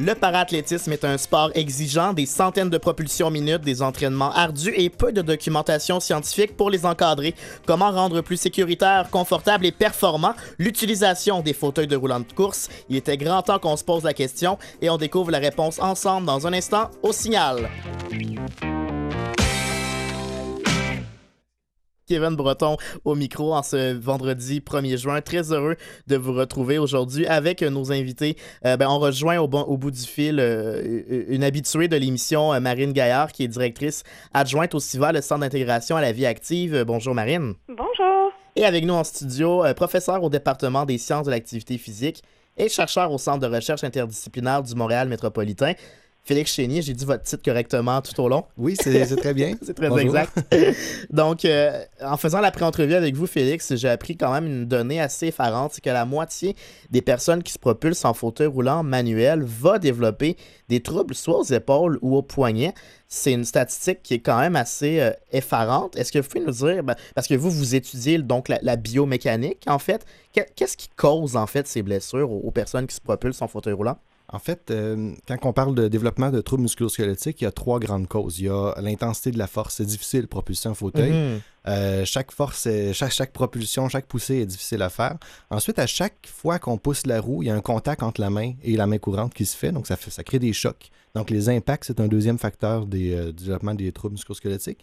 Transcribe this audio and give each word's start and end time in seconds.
Le 0.00 0.14
paraathlétisme 0.14 0.92
est 0.92 1.04
un 1.04 1.18
sport 1.18 1.50
exigeant, 1.54 2.12
des 2.12 2.24
centaines 2.24 2.70
de 2.70 2.78
propulsions 2.78 3.30
minutes, 3.30 3.62
des 3.62 3.82
entraînements 3.82 4.32
ardus 4.32 4.72
et 4.76 4.90
peu 4.90 5.10
de 5.10 5.22
documentation 5.22 5.98
scientifique 5.98 6.56
pour 6.56 6.70
les 6.70 6.86
encadrer. 6.86 7.34
Comment 7.66 7.90
rendre 7.90 8.20
plus 8.20 8.36
sécuritaire, 8.36 9.08
confortable 9.10 9.66
et 9.66 9.72
performant 9.72 10.34
l'utilisation 10.58 11.40
des 11.40 11.52
fauteuils 11.52 11.88
de 11.88 11.96
roulant 11.96 12.20
de 12.20 12.32
course? 12.32 12.68
Il 12.88 12.96
était 12.96 13.16
grand 13.16 13.42
temps 13.42 13.58
qu'on 13.58 13.76
se 13.76 13.84
pose 13.84 14.04
la 14.04 14.14
question 14.14 14.56
et 14.80 14.88
on 14.88 14.98
découvre 14.98 15.32
la 15.32 15.40
réponse 15.40 15.80
ensemble 15.80 16.26
dans 16.26 16.46
un 16.46 16.52
instant 16.52 16.90
au 17.02 17.12
signal. 17.12 17.68
Kevin 22.08 22.34
Breton 22.34 22.76
au 23.04 23.14
micro 23.14 23.54
en 23.54 23.62
ce 23.62 23.92
vendredi 23.92 24.60
1er 24.60 24.96
juin. 24.96 25.20
Très 25.20 25.52
heureux 25.52 25.76
de 26.06 26.16
vous 26.16 26.32
retrouver 26.32 26.78
aujourd'hui 26.78 27.26
avec 27.26 27.62
nos 27.62 27.92
invités. 27.92 28.36
Euh, 28.64 28.76
ben, 28.76 28.88
on 28.88 28.98
rejoint 28.98 29.38
au, 29.38 29.44
au, 29.44 29.76
bout 29.76 29.90
du 29.90 30.00
fil 30.00 30.38
euh, 30.40 31.02
une 31.28 31.44
habituée 31.44 31.86
de 31.86 31.96
l'émission, 31.96 32.54
euh, 32.54 32.60
Marine 32.60 32.92
Gaillard, 32.92 33.32
qui 33.32 33.44
est 33.44 33.48
directrice 33.48 34.04
adjointe 34.32 34.74
au 34.74 34.80
CIVA, 34.80 35.12
le 35.12 35.20
Centre 35.20 35.42
d'intégration 35.42 35.96
à 35.96 36.00
la 36.00 36.12
vie 36.12 36.26
active. 36.26 36.82
Bonjour 36.86 37.14
Marine. 37.14 37.54
Bonjour. 37.68 38.32
Et 38.56 38.64
avec 38.64 38.84
nous 38.84 38.94
en 38.94 39.04
studio, 39.04 39.62
professeur 39.76 40.22
au 40.22 40.30
département 40.30 40.84
des 40.84 40.98
sciences 40.98 41.26
de 41.26 41.30
l'activité 41.30 41.78
physique 41.78 42.22
et 42.56 42.68
chercheur 42.68 43.12
au 43.12 43.18
Centre 43.18 43.46
de 43.46 43.54
recherche 43.54 43.84
interdisciplinaire 43.84 44.62
du 44.62 44.74
Montréal 44.74 45.08
métropolitain. 45.08 45.74
Félix 46.28 46.52
Chénier, 46.52 46.82
j'ai 46.82 46.92
dit 46.92 47.06
votre 47.06 47.22
titre 47.22 47.42
correctement 47.42 48.02
tout 48.02 48.20
au 48.20 48.28
long. 48.28 48.44
Oui, 48.58 48.76
c'est 48.78 49.16
très 49.16 49.32
bien. 49.32 49.54
c'est 49.62 49.72
très 49.72 49.90
exact. 49.98 50.38
Donc, 51.10 51.46
euh, 51.46 51.82
en 52.02 52.18
faisant 52.18 52.42
la 52.42 52.50
pré-entrevue 52.50 52.92
avec 52.92 53.14
vous, 53.14 53.26
Félix, 53.26 53.74
j'ai 53.76 53.88
appris 53.88 54.14
quand 54.14 54.30
même 54.32 54.44
une 54.44 54.66
donnée 54.66 55.00
assez 55.00 55.28
effarante, 55.28 55.72
c'est 55.72 55.80
que 55.80 55.88
la 55.88 56.04
moitié 56.04 56.54
des 56.90 57.00
personnes 57.00 57.42
qui 57.42 57.50
se 57.50 57.58
propulsent 57.58 58.04
en 58.04 58.12
fauteuil 58.12 58.46
roulant 58.46 58.82
manuel 58.82 59.42
va 59.42 59.78
développer 59.78 60.36
des 60.68 60.80
troubles 60.80 61.14
soit 61.14 61.38
aux 61.38 61.44
épaules 61.44 61.98
ou 62.02 62.14
aux 62.14 62.22
poignets. 62.22 62.74
C'est 63.06 63.32
une 63.32 63.46
statistique 63.46 64.02
qui 64.02 64.12
est 64.12 64.18
quand 64.20 64.38
même 64.38 64.54
assez 64.54 65.00
euh, 65.00 65.12
effarante. 65.32 65.96
Est-ce 65.96 66.12
que 66.12 66.18
vous 66.18 66.28
pouvez 66.28 66.44
nous 66.44 66.52
dire, 66.52 66.84
ben, 66.84 66.94
parce 67.14 67.26
que 67.26 67.36
vous, 67.36 67.50
vous 67.50 67.74
étudiez 67.74 68.18
donc 68.18 68.50
la, 68.50 68.76
biomécanique, 68.76 69.64
en 69.66 69.78
fait, 69.78 70.04
qu'est-ce 70.34 70.76
qui 70.76 70.90
cause 70.94 71.36
en 71.36 71.46
fait 71.46 71.66
ces 71.66 71.80
blessures 71.80 72.30
aux 72.30 72.50
personnes 72.50 72.86
qui 72.86 72.94
se 72.94 73.00
propulsent 73.00 73.40
en 73.40 73.48
fauteuil 73.48 73.72
roulant? 73.72 73.96
En 74.30 74.38
fait, 74.38 74.70
euh, 74.70 75.14
quand 75.26 75.38
on 75.44 75.52
parle 75.54 75.74
de 75.74 75.88
développement 75.88 76.30
de 76.30 76.42
troubles 76.42 76.64
musculosquelettiques, 76.64 77.40
il 77.40 77.44
y 77.44 77.46
a 77.46 77.52
trois 77.52 77.78
grandes 77.78 78.08
causes. 78.08 78.40
Il 78.40 78.44
y 78.44 78.48
a 78.50 78.74
l'intensité 78.80 79.30
de 79.30 79.38
la 79.38 79.46
force. 79.46 79.76
C'est 79.76 79.86
difficile 79.86 80.22
de 80.22 80.26
propulser 80.26 80.68
un 80.68 80.74
fauteuil. 80.74 81.10
Mhm. 81.10 81.40
Euh, 81.66 82.04
chaque 82.04 82.30
force, 82.30 82.68
chaque, 82.92 83.12
chaque 83.12 83.32
propulsion, 83.32 83.88
chaque 83.88 84.06
poussée 84.06 84.36
est 84.36 84.46
difficile 84.46 84.82
à 84.82 84.90
faire. 84.90 85.16
Ensuite, 85.50 85.78
à 85.78 85.86
chaque 85.86 86.26
fois 86.26 86.58
qu'on 86.58 86.76
pousse 86.76 87.06
la 87.06 87.20
roue, 87.20 87.42
il 87.42 87.46
y 87.46 87.50
a 87.50 87.54
un 87.54 87.62
contact 87.62 88.02
entre 88.02 88.20
la 88.20 88.28
main 88.28 88.52
et 88.62 88.76
la 88.76 88.86
main 88.86 88.98
courante 88.98 89.32
qui 89.32 89.46
se 89.46 89.56
fait. 89.56 89.72
Donc, 89.72 89.86
ça, 89.86 89.96
fait, 89.96 90.10
ça 90.10 90.22
crée 90.22 90.38
des 90.38 90.52
chocs. 90.52 90.90
Donc, 91.14 91.30
les 91.30 91.48
impacts, 91.48 91.84
c'est 91.84 92.00
un 92.00 92.08
deuxième 92.08 92.38
facteur 92.38 92.86
des, 92.86 93.14
euh, 93.14 93.32
du 93.32 93.44
développement 93.44 93.74
des 93.74 93.92
troubles 93.92 94.14
musculosquelettiques. 94.14 94.80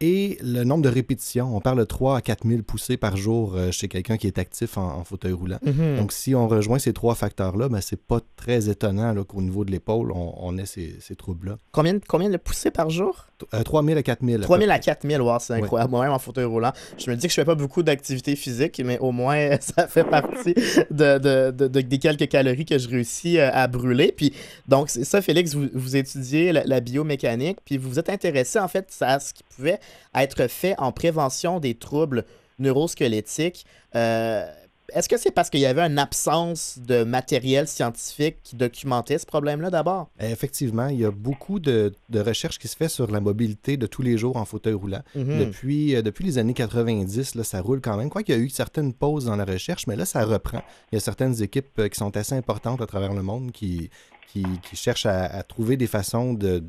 Et 0.00 0.36
le 0.42 0.64
nombre 0.64 0.82
de 0.82 0.90
répétitions, 0.90 1.56
on 1.56 1.60
parle 1.60 1.78
de 1.78 1.84
3 1.84 2.18
à 2.18 2.20
4 2.20 2.46
000 2.46 2.62
poussées 2.62 2.98
par 2.98 3.16
jour 3.16 3.54
euh, 3.54 3.70
chez 3.70 3.88
quelqu'un 3.88 4.18
qui 4.18 4.26
est 4.26 4.38
actif 4.38 4.76
en, 4.76 5.02
fauteuil 5.04 5.32
roulant. 5.32 5.58
Mhm. 5.64 5.96
Donc, 5.96 6.12
si 6.12 6.34
on 6.34 6.48
rejoint 6.48 6.78
ces 6.78 6.92
trois 6.92 7.14
facteurs-là, 7.14 7.70
ben, 7.70 7.80
c'est 7.80 8.00
pas 8.00 8.20
très 8.36 8.68
étonnant 8.68 9.14
qu'au 9.24 9.40
niveau 9.40 9.64
de 9.64 9.70
l'épaule, 9.70 10.12
on, 10.12 10.58
ait 10.58 10.66
ces, 10.66 11.16
troubles-là. 11.16 11.56
Combien, 11.72 11.98
combien 12.06 12.28
de 12.28 12.36
poussées 12.36 12.70
par 12.70 12.90
jour? 12.90 13.26
3 13.64 13.84
000 13.84 13.98
à 13.98 14.02
4 14.02 14.24
000. 14.24 14.42
3 14.42 14.58
000 14.58 14.70
à 14.70 14.78
4 14.78 15.06
000, 15.08 15.24
wow, 15.24 15.38
c'est 15.38 15.54
incroyable. 15.54 15.90
Moi-même 15.90 16.12
en 16.12 16.18
fauteuil 16.18 16.44
roulant, 16.44 16.72
je 16.98 17.10
me 17.10 17.16
dis 17.16 17.26
que 17.26 17.30
je 17.30 17.34
fais 17.34 17.44
pas 17.44 17.54
beaucoup 17.54 17.82
d'activité 17.82 18.34
physique, 18.36 18.80
mais 18.84 18.98
au 18.98 19.12
moins, 19.12 19.56
ça 19.60 19.86
fait 19.88 20.04
partie 20.04 20.54
de, 20.90 21.50
des 21.50 21.98
quelques 21.98 22.28
calories 22.28 22.64
que 22.64 22.78
je 22.78 22.88
réussis 22.88 23.38
euh, 23.38 23.50
à 23.52 23.66
brûler. 23.66 24.12
Puis, 24.16 24.32
donc, 24.68 24.90
c'est 24.90 25.04
ça, 25.04 25.22
Félix, 25.22 25.54
vous, 25.54 25.68
vous 25.72 25.96
étudiez 25.96 26.52
la, 26.52 26.64
la, 26.64 26.80
biomécanique, 26.80 27.58
puis 27.64 27.76
vous 27.76 27.90
vous 27.90 27.98
êtes 27.98 28.10
intéressé, 28.10 28.58
en 28.58 28.68
fait, 28.68 28.94
à 29.00 29.20
ce 29.20 29.32
qui 29.34 29.42
pouvait 29.54 29.78
être 30.14 30.46
fait 30.48 30.74
en 30.78 30.92
prévention 30.92 31.60
des 31.60 31.74
troubles 31.74 32.24
neurosquelettiques. 32.58 33.66
Euh, 33.94 34.46
est-ce 34.94 35.08
que 35.08 35.16
c'est 35.16 35.30
parce 35.30 35.50
qu'il 35.50 35.60
y 35.60 35.66
avait 35.66 35.82
une 35.82 35.98
absence 35.98 36.78
de 36.78 37.02
matériel 37.02 37.66
scientifique 37.66 38.36
qui 38.44 38.56
documentait 38.56 39.18
ce 39.18 39.26
problème-là 39.26 39.70
d'abord? 39.70 40.08
Effectivement, 40.20 40.86
il 40.86 41.00
y 41.00 41.04
a 41.04 41.10
beaucoup 41.10 41.58
de, 41.58 41.92
recherches 42.14 42.58
qui 42.58 42.68
se 42.68 42.76
fait 42.76 42.88
sur 42.88 43.10
la 43.10 43.20
mobilité 43.20 43.76
de 43.76 43.86
tous 43.86 44.02
les 44.02 44.16
jours 44.16 44.36
en 44.36 44.44
fauteuil 44.44 44.74
roulant. 44.74 45.02
Mhm. 45.14 45.38
depuis, 45.38 45.96
euh, 45.96 46.02
depuis 46.02 46.24
les 46.24 46.38
années 46.38 46.54
90, 46.54 47.34
là, 47.34 47.44
ça 47.44 47.60
roule 47.60 47.80
quand 47.80 47.96
même. 47.96 48.10
Quoi 48.10 48.22
qu'il 48.22 48.36
y 48.36 48.38
a 48.38 48.40
eu 48.40 48.48
certaines 48.48 48.92
pauses 48.92 49.24
dans 49.24 49.36
la 49.36 49.44
recherche, 49.44 49.86
mais 49.86 49.96
là, 49.96 50.04
ça 50.04 50.24
reprend. 50.24 50.62
Il 50.92 50.96
y 50.96 50.98
a 50.98 51.00
certaines 51.00 51.42
équipes 51.42 51.78
euh, 51.78 51.88
qui 51.88 51.96
sont 51.96 52.16
assez 52.16 52.34
importantes 52.34 52.80
à 52.80 52.86
travers 52.86 53.12
le 53.12 53.22
monde 53.22 53.50
qui, 53.50 53.90
qui, 54.32 54.44
cherchent 54.74 55.06
à, 55.06 55.42
trouver 55.42 55.76
des 55.76 55.86
façons 55.86 56.34
de 56.34 56.62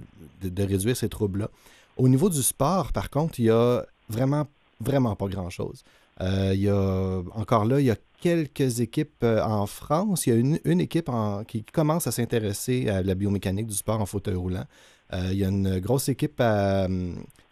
réduire 0.57 0.95
ces 0.95 1.09
troubles-là. 1.09 1.49
Au 1.97 2.07
niveau 2.07 2.29
du 2.29 2.43
sport, 2.43 2.91
par 2.91 3.09
contre, 3.09 3.39
il 3.39 3.45
y 3.45 3.49
a 3.49 3.85
vraiment, 4.09 4.47
vraiment 4.79 5.15
pas 5.15 5.27
grand-chose. 5.27 5.83
Euh, 6.21 6.51
il 6.53 6.61
y 6.61 6.69
a, 6.69 7.21
encore 7.33 7.65
là, 7.65 7.79
il 7.79 7.85
y 7.85 7.91
a 7.91 7.97
quelques 8.19 8.79
équipes 8.79 9.23
euh, 9.23 9.41
en 9.43 9.65
France. 9.67 10.25
Il 10.25 10.29
y 10.33 10.33
a 10.33 10.59
une, 10.65 10.81
équipe 10.81 11.09
qui 11.47 11.63
commence 11.63 12.07
à 12.07 12.11
s'intéresser 12.11 12.89
à 12.89 13.01
la 13.03 13.15
biomécanique 13.15 13.67
du 13.67 13.75
sport 13.75 14.01
en 14.01 14.05
fauteuil 14.05 14.35
roulant. 14.35 14.65
Euh, 15.13 15.29
il 15.31 15.37
y 15.37 15.45
a 15.45 15.49
une 15.49 15.79
grosse 15.79 16.09
équipe 16.09 16.41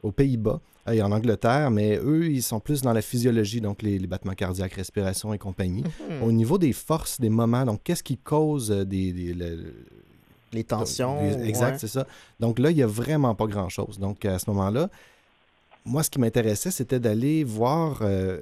aux 0.04 0.12
Pays-Bas 0.12 0.60
et 0.92 1.02
en 1.02 1.12
Angleterre, 1.12 1.72
mais 1.72 1.98
eux, 1.98 2.28
ils 2.28 2.44
sont 2.44 2.60
plus 2.60 2.82
dans 2.82 2.94
la 2.94 3.02
physiologie, 3.02 3.62
donc 3.62 3.82
les, 3.82 3.98
battements 4.00 4.34
cardiaques, 4.34 4.74
respiration 4.74 5.34
et 5.34 5.38
compagnie. 5.38 5.84
Mhm. 5.84 6.24
Au 6.24 6.32
niveau 6.32 6.58
des 6.58 6.74
forces, 6.74 7.20
des 7.20 7.30
moments, 7.30 7.66
donc 7.66 7.82
qu'est-ce 7.84 8.04
qui 8.04 8.18
cause 8.18 8.70
des, 8.70 9.34
les 10.54 10.64
tensions. 10.64 11.22
exact, 11.44 11.80
c'est 11.80 11.88
ça. 11.88 12.08
Donc 12.40 12.60
là, 12.60 12.72
il 12.72 12.76
n'y 12.76 12.84
a 12.84 12.88
vraiment 12.88 13.36
pas 13.36 13.48
grand-chose. 13.48 14.00
Donc 14.00 14.26
à 14.26 14.40
ce 14.40 14.50
moment-là, 14.50 14.90
moi, 15.86 16.02
ce 16.04 16.10
qui 16.10 16.20
m'intéressait, 16.20 16.72
c'était 16.72 17.00
d'aller 17.00 17.44
voir 17.44 18.00
euh, 18.02 18.40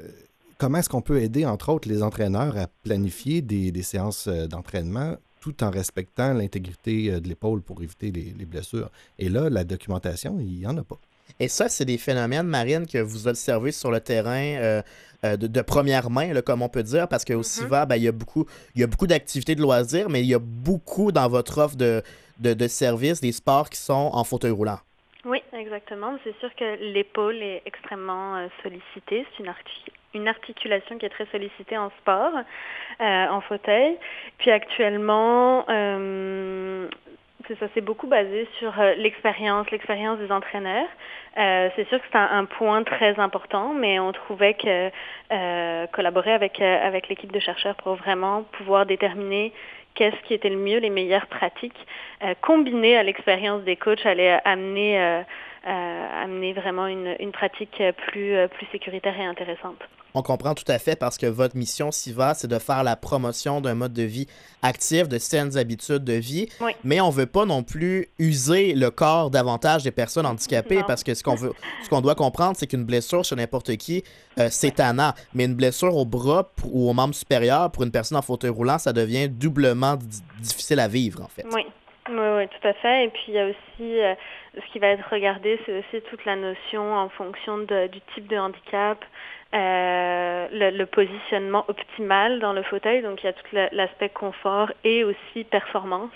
comment 0.58 0.78
est-ce 0.78 0.90
qu'on 0.90 1.02
peut 1.02 1.22
aider, 1.22 1.46
entre 1.46 1.70
autres, 1.70 1.90
les 1.90 2.02
entraîneurs 2.04 2.58
à 2.58 2.68
planifier 2.84 3.42
des, 3.42 3.84
séances 3.84 4.28
euh, 4.28 4.48
d'entraînement 4.48 5.18
tout 5.42 5.62
en 5.62 5.70
respectant 5.70 6.34
l'intégrité 6.34 7.12
euh, 7.12 7.20
de 7.20 7.28
l'épaule 7.28 7.62
pour 7.62 7.82
éviter 7.84 8.12
les, 8.12 8.46
blessures. 8.46 8.90
Et 9.20 9.28
là, 9.28 9.50
la 9.50 9.66
documentation, 9.66 10.38
il 10.40 10.60
n'y 10.60 10.66
en 10.66 10.78
a 10.78 10.84
pas. 10.84 10.98
Et 11.40 11.50
ça, 11.50 11.68
c'est 11.68 11.84
des 11.84 11.98
phénomènes, 11.98 12.48
Marine, 12.48 12.88
que 12.88 13.00
vous 13.00 13.28
observez 13.28 13.74
sur 13.74 13.92
le 13.92 14.00
terrain 14.00 14.56
euh, 14.56 14.82
de, 15.24 15.62
première 15.62 16.10
main, 16.10 16.42
comme 16.42 16.62
on 16.62 16.70
peut 16.70 16.84
dire, 16.84 17.08
parce 17.08 17.24
qu'au 17.26 17.40
mm 17.40 17.44
CIVA, 17.44 17.86
ben, 17.86 17.96
il 17.96 18.04
y 18.04 18.08
a 18.08 18.12
beaucoup, 18.12 18.46
beaucoup 18.76 19.08
d'activités 19.08 19.56
de 19.56 19.62
loisirs, 19.62 20.10
mais 20.10 20.22
il 20.22 20.28
y 20.28 20.34
a 20.34 20.40
beaucoup 20.40 21.12
dans 21.12 21.28
votre 21.30 21.60
offre 21.60 21.78
de, 21.78 22.02
de, 22.40 22.68
services, 22.68 23.22
des 23.22 23.32
sports 23.32 23.70
qui 23.70 23.80
sont 23.80 24.10
en 24.14 24.24
fauteuil 24.24 24.52
roulant. 24.52 24.80
Oui, 25.26 25.42
exactement. 25.54 26.18
C'est 26.24 26.38
sûr 26.40 26.54
que 26.56 26.76
l'épaule 26.94 27.42
est 27.42 27.62
extrêmement 27.66 28.36
euh, 28.36 28.48
sollicitée. 28.62 29.26
C'est 29.38 29.44
une, 29.44 29.54
une, 30.14 30.28
articulation 30.28 30.98
qui 30.98 31.06
est 31.06 31.10
très 31.10 31.28
sollicitée 31.28 31.78
en 31.78 31.92
sport, 32.02 32.34
euh, 33.00 33.28
en 33.28 33.40
fauteuil. 33.40 33.98
Puis 34.38 34.52
actuellement, 34.52 35.64
c'est 37.48 37.58
ça, 37.60 37.68
c'est 37.74 37.82
beaucoup 37.82 38.08
basé 38.08 38.48
sur 38.60 38.80
euh, 38.80 38.94
l'expérience, 38.96 39.70
l'expérience 39.72 40.20
des 40.20 40.32
entraîneurs. 40.32 40.88
Euh, 41.38 41.70
c'est 41.76 41.88
sûr 41.90 42.00
que 42.00 42.06
c'est 42.12 42.18
un, 42.18 42.46
point 42.46 42.84
très 42.84 43.20
important, 43.20 43.74
mais 43.74 44.00
on 44.00 44.12
trouvait 44.12 44.54
que 44.54 44.90
euh, 45.32 45.88
collaborer 45.88 46.34
avec, 46.34 46.62
avec 46.62 47.10
l'équipe 47.10 47.32
de 47.32 47.40
chercheurs 47.40 47.76
pour 47.76 47.96
vraiment 47.96 48.44
pouvoir 48.54 48.86
déterminer 48.86 49.52
qu'est-ce 49.96 50.20
qui 50.28 50.34
était 50.34 50.50
le 50.50 50.58
mieux, 50.58 50.80
les 50.80 50.90
meilleures 50.90 51.28
pratiques, 51.28 51.88
combinées 52.42 52.98
à 52.98 53.04
l'expérience 53.04 53.62
des 53.64 53.76
coachs, 53.76 54.06
allait 54.06 54.40
amener 54.44 55.24
euh, 55.66 56.22
amener 56.22 56.52
vraiment 56.52 56.88
une, 56.88 57.16
une 57.22 57.32
pratique 57.32 57.82
plus, 58.08 58.36
euh, 58.36 58.50
plus 58.50 58.66
sécuritaire 58.74 59.18
et 59.18 59.24
intéressante. 59.24 59.80
On 60.16 60.22
comprend 60.22 60.54
tout 60.54 60.64
à 60.68 60.80
fait 60.80 60.96
parce 60.96 61.18
que 61.18 61.26
votre 61.26 61.56
mission, 61.56 61.92
SIVA, 61.92 62.34
c'est 62.34 62.48
de 62.48 62.60
faire 62.60 62.84
la 62.84 62.96
promotion 62.96 63.62
d'un 63.62 63.74
mode 63.74 63.94
de 63.94 64.04
vie 64.04 64.28
actif, 64.62 65.08
de 65.08 65.18
saines 65.18 65.58
habitudes 65.58 66.04
de 66.04 66.14
vie. 66.14 66.50
Mais 66.84 67.02
on 67.02 67.08
ne 67.08 67.14
veut 67.14 67.26
pas 67.26 67.46
non 67.46 67.64
plus 67.64 68.10
user 68.20 68.74
le 68.74 68.92
corps 68.92 69.32
davantage 69.32 69.84
des 69.84 69.92
personnes 69.92 70.26
handicapées 70.26 70.84
parce 70.88 71.04
que 71.04 71.14
ce 71.14 71.24
qu'on 71.24 71.36
veut, 71.36 71.54
ce 71.84 71.90
qu'on 71.90 72.02
doit 72.02 72.16
comprendre, 72.16 72.56
c'est 72.58 72.68
qu'une 72.68 72.86
blessure 72.86 73.24
chez 73.24 73.36
n'importe 73.36 73.76
qui, 73.78 74.04
euh, 74.40 74.50
c'est 74.52 74.76
tannant. 74.76 75.14
Mais 75.34 75.46
une 75.46 75.56
blessure 75.56 75.96
au 75.96 76.06
bras 76.06 76.52
ou 76.64 76.90
au 76.90 76.94
membre 76.94 77.16
supérieur 77.16 77.72
pour 77.72 77.84
une 77.84 77.92
personne 77.92 78.18
en 78.18 78.22
fauteuil 78.22 78.52
roulant, 78.52 78.78
ça 78.78 78.94
devient 78.94 79.30
doublement 79.30 79.98
difficile 80.42 80.80
à 80.80 80.88
vivre, 80.88 81.22
en 81.22 81.28
fait. 81.28 81.46
Oui. 81.52 81.64
Oui, 82.10 82.16
oui, 82.16 82.48
tout 82.50 82.68
à 82.68 82.74
fait. 82.74 83.06
Et 83.06 83.10
puis 83.10 83.24
il 83.30 83.34
y 83.34 83.40
a 83.40 83.46
aussi 83.46 84.02
euh, 84.02 84.14
ce 84.56 84.72
qui 84.74 84.80
va 84.80 84.88
être 84.88 85.08
regardé, 85.10 85.58
c'est 85.66 85.80
aussi 85.80 86.02
toute 86.10 86.26
la 86.26 86.36
notion 86.36 86.94
en 86.94 87.08
fonction 87.08 87.60
de, 87.60 87.88
du 87.88 88.02
type 88.14 88.28
de 88.28 88.38
handicap, 88.38 89.04
euh, 89.54 90.48
le, 90.52 90.86
positionnement 90.86 91.64
optimal 91.70 92.40
dans 92.40 92.52
le 92.52 92.62
fauteuil. 92.64 93.02
Donc 93.04 93.24
il 93.24 93.28
y 93.28 93.30
a 93.30 93.34
tout 93.34 93.46
l'aspect 93.72 94.10
confort 94.10 94.72
et 94.84 95.06
aussi 95.06 95.46
performance. 95.46 96.12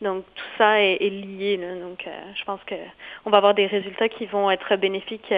Donc 0.00 0.24
tout 0.34 0.44
ça 0.58 0.80
est, 0.80 0.98
lié. 0.98 1.58
Donc 1.80 2.04
je 2.34 2.44
pense 2.44 2.60
qu'on 2.64 3.30
va 3.30 3.36
avoir 3.36 3.54
des 3.54 3.66
résultats 3.66 4.08
qui 4.08 4.26
vont 4.26 4.50
être 4.50 4.74
bénéfiques 4.76 5.32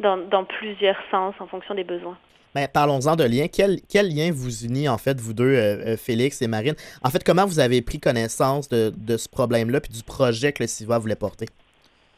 dans 0.00 0.44
plusieurs 0.44 1.00
sens 1.10 1.34
en 1.40 1.46
fonction 1.46 1.74
des 1.74 1.84
besoins. 1.84 2.18
Ben, 2.54 2.66
parlons-en 2.72 3.16
de 3.16 3.24
lien. 3.24 3.46
Quel, 3.48 3.80
quel, 3.88 4.14
lien 4.14 4.32
vous 4.32 4.64
unit, 4.64 4.88
en 4.88 4.98
fait, 4.98 5.20
vous 5.20 5.32
deux, 5.32 5.44
euh, 5.44 5.92
euh, 5.92 5.96
Félix 5.96 6.42
et 6.42 6.48
Marine? 6.48 6.74
En 7.02 7.10
fait, 7.10 7.22
comment 7.22 7.46
vous 7.46 7.60
avez 7.60 7.80
pris 7.82 8.00
connaissance 8.00 8.68
de, 8.68 8.92
de 8.96 9.16
ce 9.16 9.28
problème-là 9.28 9.80
puis 9.80 9.92
du 9.92 10.02
projet 10.02 10.52
que 10.52 10.62
le 10.62 10.66
CIVA 10.66 10.98
voulait 10.98 11.14
porter? 11.14 11.46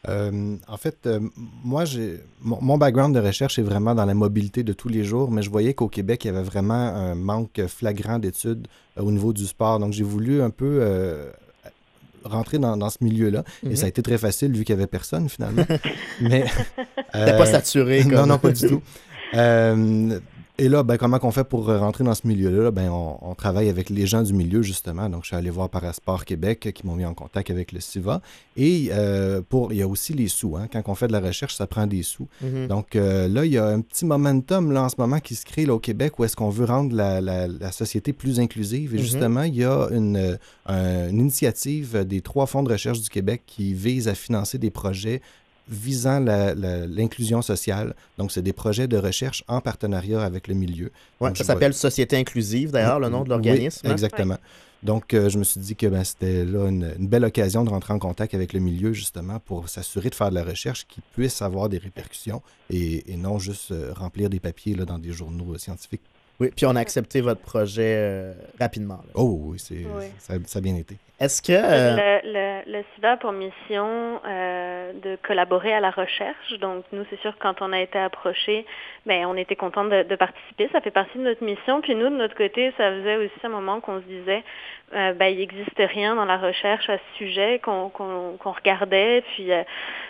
Euh, 0.09 0.57
en 0.67 0.77
fait, 0.77 1.07
moi, 1.63 1.85
j'ai 1.85 2.19
mon, 2.41 2.77
background 2.77 3.15
de 3.15 3.21
recherche 3.21 3.57
est 3.57 3.63
vraiment 3.63 3.95
dans 3.95 4.05
la 4.05 4.13
mobilité 4.13 4.63
de 4.63 4.73
tous 4.73 4.89
les 4.89 5.03
jours, 5.03 5.31
mais 5.31 5.41
je 5.41 5.49
voyais 5.49 5.73
qu'au 5.73 5.87
Québec, 5.87 6.25
il 6.25 6.27
y 6.27 6.29
avait 6.31 6.43
vraiment 6.43 6.73
un 6.73 7.15
manque 7.15 7.61
flagrant 7.67 8.19
d'études 8.19 8.67
au 8.97 9.11
niveau 9.11 9.31
du 9.31 9.45
sport. 9.45 9.79
Donc, 9.79 9.93
j'ai 9.93 10.03
voulu 10.03 10.41
un 10.41 10.49
peu 10.49 10.81
rentrer 12.23 12.57
dans, 12.57 12.77
dans 12.77 12.89
ce 12.89 12.97
milieu-là. 13.01 13.43
Et 13.69 13.75
ça 13.75 13.83
a 13.83 13.85
mhm. 13.85 13.89
été 13.89 14.01
très 14.01 14.17
facile 14.17 14.51
vu 14.51 14.63
qu'il 14.63 14.75
n'y 14.75 14.81
avait 14.81 14.87
personne 14.87 15.29
finalement. 15.29 15.65
mais. 16.21 16.45
T'es 17.13 17.37
pas 17.37 17.45
saturé. 17.45 18.03
Non, 18.13 18.25
non, 18.27 18.37
pas 18.37 18.51
du 18.51 18.67
tout. 18.67 18.81
Euh, 19.33 20.19
et 20.59 20.69
là, 20.69 20.83
ben, 20.83 20.97
comment 20.97 21.17
on 21.23 21.31
fait 21.31 21.43
pour 21.43 21.65
rentrer 21.65 22.03
dans 22.03 22.13
ce 22.13 22.27
milieu-là? 22.27 22.69
Ben, 22.69 22.87
on, 22.91 23.33
travaille 23.33 23.69
avec 23.69 23.89
les 23.89 24.05
gens 24.05 24.21
du 24.21 24.33
milieu, 24.33 24.61
justement. 24.61 25.09
Donc, 25.09 25.23
je 25.23 25.27
suis 25.27 25.35
allé 25.35 25.49
voir 25.49 25.67
Parasport 25.67 26.25
Québec 26.25 26.71
qui 26.75 26.85
m'ont 26.85 26.95
mis 26.95 27.05
en 27.05 27.15
contact 27.15 27.49
avec 27.49 27.71
le 27.71 27.79
SIVA. 27.79 28.21
Et 28.55 28.89
euh, 28.91 29.41
pour, 29.41 29.73
il 29.73 29.79
y 29.79 29.81
a 29.81 29.87
aussi 29.87 30.13
les 30.13 30.27
sous. 30.27 30.55
Hein. 30.55 30.67
Quand 30.71 30.83
on 30.85 30.93
fait 30.93 31.07
de 31.07 31.11
la 31.11 31.21
recherche, 31.21 31.55
ça 31.55 31.65
prend 31.65 31.87
des 31.87 32.03
sous. 32.03 32.27
Mm-hmm. 32.43 32.67
Donc, 32.67 32.95
euh, 32.95 33.27
là, 33.27 33.45
il 33.45 33.51
y 33.51 33.57
a 33.57 33.65
un 33.65 33.81
petit 33.81 34.05
momentum 34.05 34.71
là, 34.71 34.83
en 34.83 34.89
ce 34.89 34.95
moment 34.99 35.19
qui 35.19 35.33
se 35.33 35.43
crée 35.43 35.65
là, 35.65 35.73
au 35.73 35.79
Québec 35.79 36.19
où 36.19 36.23
est-ce 36.23 36.35
qu'on 36.35 36.51
veut 36.51 36.65
rendre 36.65 36.95
la, 36.95 37.19
la, 37.19 37.71
société 37.71 38.13
plus 38.13 38.39
inclusive. 38.39 38.93
Et 38.93 38.99
mm-hmm. 38.99 39.01
justement, 39.01 39.43
il 39.43 39.55
y 39.55 39.65
a 39.65 39.87
une, 39.89 40.37
une 40.67 41.19
initiative 41.19 42.05
des 42.05 42.21
trois 42.21 42.45
fonds 42.45 42.61
de 42.61 42.71
recherche 42.71 43.01
du 43.01 43.09
Québec 43.09 43.41
qui 43.47 43.73
vise 43.73 44.07
à 44.07 44.13
financer 44.13 44.59
des 44.59 44.69
projets 44.69 45.19
visant 45.69 46.19
l'inclusion 46.19 47.41
sociale. 47.41 47.95
Donc, 48.17 48.31
c'est 48.31 48.41
des 48.41 48.53
projets 48.53 48.87
de 48.87 48.97
recherche 48.97 49.43
en 49.47 49.61
partenariat 49.61 50.21
avec 50.21 50.47
le 50.47 50.53
milieu. 50.53 50.91
Ouais, 51.19 51.33
ça 51.35 51.43
s'appelle 51.43 51.73
Société 51.73 52.17
inclusive, 52.17 52.71
d'ailleurs, 52.71 52.99
le 52.99 53.09
nom 53.09 53.23
de 53.23 53.29
l'organisme. 53.29 53.81
Oui, 53.83 53.89
hein? 53.89 53.93
exactement. 53.93 54.37
Donc, 54.83 55.13
euh, 55.13 55.29
je 55.29 55.37
me 55.37 55.45
suis 55.45 55.61
dit 55.61 55.77
que 55.77 55.87
ben, 55.87 56.03
c'était 56.03 56.43
là 56.43 56.67
une, 56.67 56.93
belle 56.99 57.23
occasion 57.23 57.63
de 57.63 57.69
rentrer 57.69 57.93
en 57.93 57.99
contact 57.99 58.33
avec 58.33 58.51
le 58.51 58.59
milieu, 58.59 58.91
justement, 58.91 59.39
pour 59.39 59.69
s'assurer 59.69 60.09
de 60.09 60.15
faire 60.15 60.29
de 60.29 60.35
la 60.35 60.43
recherche 60.43 60.85
qui 60.87 60.99
puisse 61.13 61.41
avoir 61.41 61.69
des 61.69 61.77
répercussions 61.77 62.41
et, 62.69 63.03
non 63.17 63.39
juste 63.39 63.71
euh, 63.71 63.93
remplir 63.95 64.29
des 64.29 64.41
papiers 64.41 64.75
là, 64.75 64.83
dans 64.83 64.99
des 64.99 65.13
journaux 65.13 65.57
scientifiques. 65.57 66.01
Oui, 66.39 66.49
puis 66.55 66.65
on 66.65 66.75
a 66.75 66.79
accepté 66.79 67.21
votre 67.21 67.41
projet 67.41 67.95
euh, 67.95 68.33
rapidement. 68.59 68.99
Oh 69.13 69.37
oui, 69.39 69.59
c'est, 69.59 69.85
Ça, 70.17 70.33
a 70.33 70.61
bien 70.61 70.75
été. 70.75 70.95
Est-ce 71.19 71.41
que... 71.41 71.53
Euh, 71.53 72.19
le, 72.23 72.71
le, 72.71 72.83
SIDA 72.95 73.11
a 73.11 73.17
pour 73.17 73.31
mission 73.31 74.19
euh, 74.25 74.93
de 74.93 75.15
collaborer 75.25 75.73
à 75.73 75.79
la 75.79 75.91
recherche. 75.91 76.57
Donc, 76.59 76.85
nous, 76.91 77.05
c'est 77.09 77.19
sûr 77.19 77.37
que 77.37 77.41
quand 77.41 77.61
on 77.61 77.71
a 77.71 77.79
été 77.79 77.99
approché, 77.99 78.65
ben, 79.05 79.27
on 79.27 79.37
était 79.37 79.55
content 79.55 79.85
de, 79.85 80.15
participer. 80.15 80.69
Ça 80.71 80.81
fait 80.81 80.91
partie 80.91 81.17
de 81.19 81.23
notre 81.23 81.43
mission. 81.43 81.81
Puis 81.81 81.93
nous, 81.93 82.09
de 82.09 82.15
notre 82.15 82.35
côté, 82.35 82.73
ça 82.77 82.89
faisait 82.89 83.17
aussi 83.17 83.39
un 83.43 83.49
moment 83.49 83.79
qu'on 83.79 84.01
se 84.01 84.05
disait, 84.05 84.43
ben, 84.91 85.27
il 85.27 85.37
n'existe 85.37 85.77
rien 85.77 86.15
dans 86.15 86.25
la 86.25 86.37
recherche 86.37 86.89
à 86.89 86.97
ce 86.97 87.17
sujet, 87.17 87.59
qu'on, 87.59 87.89
qu'on, 87.89 88.37
qu'on 88.37 88.51
regardait, 88.51 89.23
puis 89.33 89.49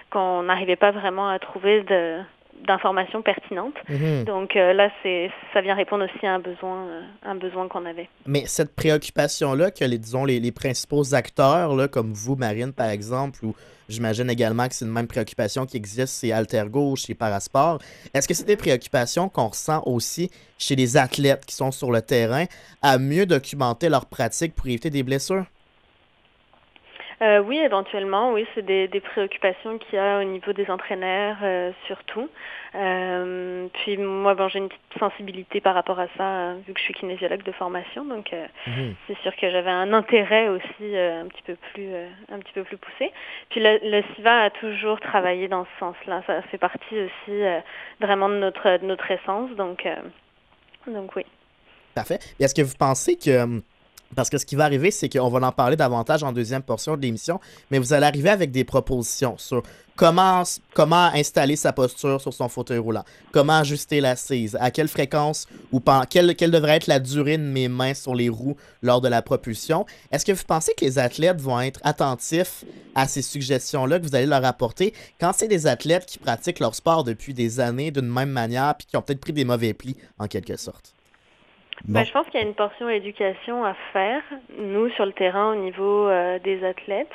qu'on 0.10 0.44
n'arrivait 0.44 0.78
pas 0.78 0.92
vraiment 0.92 1.30
à 1.30 1.38
trouver 1.38 1.84
de 1.84 2.22
d'informations 2.66 3.22
pertinentes. 3.22 3.76
Mhm. 3.90 4.24
Donc 4.26 4.56
euh, 4.56 4.74
là, 4.74 4.90
c'est 5.02 5.30
ça 5.54 5.62
vient 5.62 5.76
répondre 5.76 6.06
aussi 6.06 6.26
à 6.26 6.36
un 6.36 6.40
besoin, 6.40 6.86
euh, 6.88 7.02
un 7.24 7.36
besoin 7.36 7.68
qu'on 7.68 7.86
avait. 7.86 8.10
Mais 8.26 8.44
cette 8.46 8.76
préoccupation-là 8.76 9.72
que 9.72 9.84
les, 9.84 9.98
disons, 9.98 10.26
les, 10.26 10.40
les, 10.40 10.52
principaux 10.52 11.14
acteurs, 11.14 11.76
là, 11.76 11.88
comme 11.88 12.14
vous, 12.14 12.36
Marine, 12.36 12.74
par 12.74 12.90
exemple, 12.90 13.46
ou 13.46 13.56
j'imagine 13.90 14.30
également 14.30 14.68
que 14.68 14.76
c'est 14.76 14.86
une 14.86 14.92
même 14.92 15.08
préoccupation 15.08 15.66
qui 15.66 15.78
existe 15.78 16.22
chez 16.22 16.32
Altergo, 16.32 16.96
chez 16.96 17.14
Parasport, 17.14 17.80
est-ce 18.14 18.28
que 18.28 18.34
c'est 18.34 18.46
des 18.46 18.58
préoccupations 18.58 19.30
qu'on 19.30 19.48
ressent 19.48 19.84
aussi 19.86 20.30
chez 20.58 20.76
les 20.76 20.96
athlètes 20.96 21.46
qui 21.46 21.56
sont 21.56 21.72
sur 21.72 21.92
le 21.92 22.02
terrain 22.02 22.46
à 22.82 22.98
mieux 22.98 23.26
documenter 23.26 23.90
leurs 23.90 24.06
pratiques 24.06 24.56
pour 24.56 24.68
éviter 24.68 24.90
des 24.90 25.04
blessures? 25.04 25.46
Euh, 27.21 27.39
oui, 27.39 27.57
éventuellement, 27.57 28.31
oui, 28.33 28.45
c'est 28.56 28.65
des, 28.65 28.88
préoccupations 29.00 29.77
qu'il 29.77 29.95
y 29.95 29.98
a 29.98 30.19
au 30.19 30.24
niveau 30.24 30.54
des 30.54 30.69
entraîneurs 30.69 31.38
euh, 31.44 31.71
surtout. 31.88 32.30
Euh, 32.75 33.68
puis 33.74 33.98
moi, 33.98 34.33
bon, 34.33 34.48
j'ai 34.48 34.60
une 34.60 34.69
petite 34.69 35.00
sensibilité 35.00 35.62
par 35.62 35.75
rapport 35.75 36.00
à 36.00 36.07
ça, 36.18 36.54
vu 36.65 36.74
que 36.74 36.80
je 36.80 36.86
suis 36.86 36.94
kinésiologue 36.94 37.44
de 37.44 37.51
formation, 37.51 38.04
donc 38.06 38.31
mhm. 38.65 38.95
c'est 39.07 39.18
sûr 39.19 39.36
que 39.36 39.50
j'avais 39.50 39.69
un 39.69 39.94
intérêt 39.94 40.48
aussi 40.48 40.98
un 40.98 41.27
petit 41.27 41.44
peu 41.45 41.56
plus, 41.74 41.89
un 42.31 42.39
petit 42.39 42.54
peu 42.54 42.63
plus 42.63 42.77
poussé. 42.77 43.12
Puis 43.50 43.62
le, 43.62 43.80
le, 43.83 44.04
CIVA 44.15 44.44
a 44.44 44.50
toujours 44.50 45.00
travaillé 45.00 45.48
dans 45.48 45.65
ce 45.65 45.80
sens-là. 45.80 46.24
Ça 46.25 46.42
fait 46.44 46.57
partie 46.57 47.00
aussi 47.00 47.42
vraiment 48.00 48.30
de 48.30 48.38
notre, 48.38 48.77
de 48.77 48.86
notre 48.86 49.10
essence, 49.12 49.51
donc, 49.51 49.88
donc 50.88 51.15
oui. 51.15 51.25
Parfait. 51.94 52.18
Est-ce 52.39 52.56
que 52.56 52.63
vous 52.63 52.75
pensez 52.77 53.18
que 53.18 53.62
parce 54.15 54.30
que 54.30 54.38
ce 54.38 54.45
qui 54.45 54.56
va 54.56 54.65
arriver, 54.65 54.92
c'est 54.92 55.10
qu'on 55.10 55.30
va 55.30 55.48
en 55.48 55.51
parler 55.51 55.75
davantage 55.75 56.24
en 56.24 56.31
deuxième 56.31 56.63
portion 56.63 56.95
de 56.95 57.01
l'émission, 57.01 57.39
mais 57.71 57.80
vous 57.80 57.94
allez 57.94 58.06
arriver 58.06 58.30
avec 58.30 58.51
des 58.51 58.63
propositions 58.63 59.38
sur 59.38 59.63
comment, 59.95 60.44
installer 61.13 61.56
sa 61.56 61.71
posture 61.74 62.19
sur 62.19 62.33
son 62.33 62.50
fauteuil 62.50 62.80
roulant, 62.80 63.04
comment 63.31 63.57
ajuster 63.57 64.01
l'assise, 64.01 64.57
à 64.60 64.71
quelle 64.71 64.88
fréquence 64.88 65.48
ou 65.71 65.81
quelle, 66.10 66.36
quelle 66.36 66.51
devrait 66.51 66.77
être 66.77 66.88
la 66.88 67.00
durée 67.00 67.38
de 67.38 67.44
mes 67.44 67.68
mains 67.68 67.94
sur 67.94 68.15
les 68.15 68.30
roues 68.30 68.57
lors 68.81 69.01
de 69.01 69.07
la 69.07 69.21
propulsion. 69.21 69.86
Est-ce 70.12 70.25
que 70.25 70.31
vous 70.31 70.44
pensez 70.48 70.74
que 70.75 70.83
les 70.83 71.00
athlètes 71.00 71.39
vont 71.39 71.60
être 71.62 71.80
attentifs 71.83 72.65
à 72.95 73.07
ces 73.07 73.21
suggestions-là 73.21 74.00
que 74.00 74.06
vous 74.06 74.15
allez 74.15 74.25
leur 74.25 74.44
apporter? 74.45 74.94
Quand 75.19 75.31
c'est 75.36 75.48
des 75.48 75.68
athlètes 75.68 76.06
qui 76.06 76.18
pratiquent 76.18 76.60
leur 76.60 76.75
sport 76.75 77.04
depuis 77.04 77.33
des 77.33 77.60
années 77.60 77.92
d'une 77.92 78.12
même 78.12 78.30
manière 78.30 78.75
puis 78.75 78.88
qui 78.88 78.98
ont 78.98 79.01
peut-être 79.01 79.21
pris 79.21 79.33
des 79.33 79.45
mauvais 79.45 79.74
plis 79.74 79.98
en 80.18 80.27
quelque 80.27 80.57
sorte? 80.57 80.94
Ben, 81.86 82.06
je 82.06 82.12
pense 82.12 82.25
qu'il 82.28 82.40
y 82.40 82.44
a 82.44 82.46
une 82.46 82.54
portion 82.54 82.90
éducation 82.90 83.66
à 83.66 83.74
faire, 83.92 84.22
nous, 84.58 84.90
sur 84.92 85.06
le 85.06 85.12
terrain, 85.12 85.54
au 85.54 85.56
niveau 85.56 86.08
euh, 86.08 86.40
des 86.40 86.64
athlètes. 86.64 87.12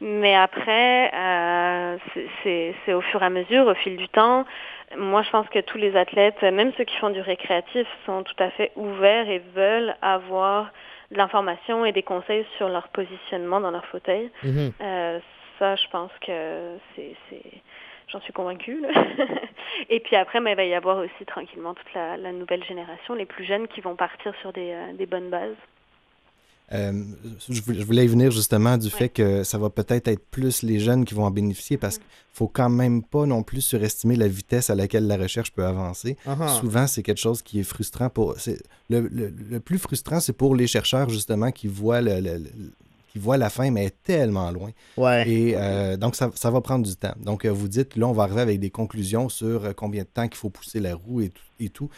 Mais 0.00 0.34
après, 0.34 1.10
euh, 1.14 1.96
c'est 2.42 2.94
au 2.94 3.00
fur 3.00 3.22
et 3.22 3.26
à 3.26 3.30
mesure, 3.30 3.66
au 3.66 3.74
fil 3.74 3.96
du 3.96 4.08
temps. 4.08 4.44
Moi, 4.96 5.22
je 5.22 5.30
pense 5.30 5.48
que 5.48 5.58
tous 5.60 5.78
les 5.78 5.96
athlètes, 5.96 6.42
même 6.42 6.72
ceux 6.76 6.84
qui 6.84 6.96
font 6.98 7.10
du 7.10 7.20
récréatif, 7.20 7.86
sont 8.06 8.22
tout 8.22 8.34
à 8.38 8.50
fait 8.50 8.72
ouverts 8.76 9.28
et 9.28 9.42
veulent 9.54 9.94
avoir 10.02 10.70
de 11.10 11.16
l'information 11.16 11.84
et 11.84 11.92
des 11.92 12.02
conseils 12.02 12.44
sur 12.56 12.68
leur 12.68 12.88
positionnement 12.88 13.60
dans 13.60 13.70
leur 13.70 13.86
fauteuil. 13.86 14.30
Mm-hmm. 14.44 14.72
Euh, 14.82 15.18
ça, 15.58 15.76
je 15.76 15.86
pense 15.88 16.10
que 16.26 16.76
c'est 16.96 17.14
J'en 18.08 18.20
suis 18.20 18.32
convaincue. 18.32 18.82
et 19.90 20.00
puis 20.00 20.16
après, 20.16 20.40
mais 20.40 20.52
il 20.52 20.56
va 20.56 20.64
y 20.64 20.74
avoir 20.74 20.98
aussi 20.98 21.24
tranquillement 21.26 21.74
toute 21.74 21.92
la, 21.94 22.32
nouvelle 22.32 22.64
génération, 22.64 23.14
les 23.14 23.26
plus 23.26 23.44
jeunes 23.44 23.68
qui 23.68 23.80
vont 23.80 23.96
partir 23.96 24.34
sur 24.40 24.52
des, 24.52 24.72
euh, 24.72 25.06
bonnes 25.06 25.30
bases. 25.30 25.56
Euh, 26.72 26.92
je 27.50 27.84
voulais 27.84 28.04
y 28.04 28.08
venir 28.08 28.30
justement 28.30 28.78
du 28.78 28.88
fait 28.88 29.10
que 29.10 29.42
ça 29.42 29.58
va 29.58 29.68
peut-être 29.68 30.08
être 30.08 30.24
plus 30.30 30.62
les 30.62 30.78
jeunes 30.78 31.04
qui 31.04 31.12
vont 31.12 31.24
en 31.24 31.30
bénéficier 31.30 31.76
parce 31.76 31.98
qu'il 31.98 32.06
ne 32.06 32.36
faut 32.36 32.48
quand 32.48 32.70
même 32.70 33.02
pas 33.02 33.26
non 33.26 33.42
plus 33.42 33.60
surestimer 33.60 34.16
la 34.16 34.28
vitesse 34.28 34.70
à 34.70 34.74
laquelle 34.74 35.06
la 35.06 35.18
recherche 35.18 35.52
peut 35.52 35.66
avancer. 35.66 36.16
Uh-huh. 36.26 36.60
Souvent, 36.60 36.86
c'est 36.86 37.02
quelque 37.02 37.20
chose 37.20 37.42
qui 37.42 37.60
est 37.60 37.64
frustrant 37.64 38.08
pour. 38.08 38.36
Le, 38.88 39.00
le, 39.00 39.60
plus 39.60 39.78
frustrant, 39.78 40.20
c'est 40.20 40.32
pour 40.32 40.56
les 40.56 40.66
chercheurs 40.66 41.10
justement 41.10 41.50
qui 41.50 41.66
voient 41.66 42.00
le, 42.00 42.38
qui 43.12 43.18
voit 43.18 43.36
la 43.36 43.50
fin, 43.50 43.70
mais 43.70 43.84
est 43.86 44.02
tellement 44.02 44.50
loin. 44.50 44.70
Ouais. 44.96 45.28
Et 45.28 45.54
euh, 45.54 45.98
donc, 45.98 46.16
ça, 46.16 46.30
ça, 46.34 46.50
va 46.50 46.62
prendre 46.62 46.86
du 46.86 46.96
temps. 46.96 47.14
Donc, 47.20 47.44
euh, 47.44 47.50
vous 47.50 47.68
dites, 47.68 47.96
là, 47.96 48.08
on 48.08 48.12
va 48.12 48.22
arriver 48.22 48.40
avec 48.40 48.58
des 48.58 48.70
conclusions 48.70 49.28
sur 49.28 49.66
euh, 49.66 49.72
combien 49.76 50.02
de 50.02 50.08
temps 50.08 50.26
qu'il 50.28 50.38
faut 50.38 50.48
pousser 50.48 50.80
la 50.80 50.94
roue 50.94 51.20
et 51.20 51.28
tout. 51.28 51.42
Et 51.60 51.68
tout. 51.68 51.90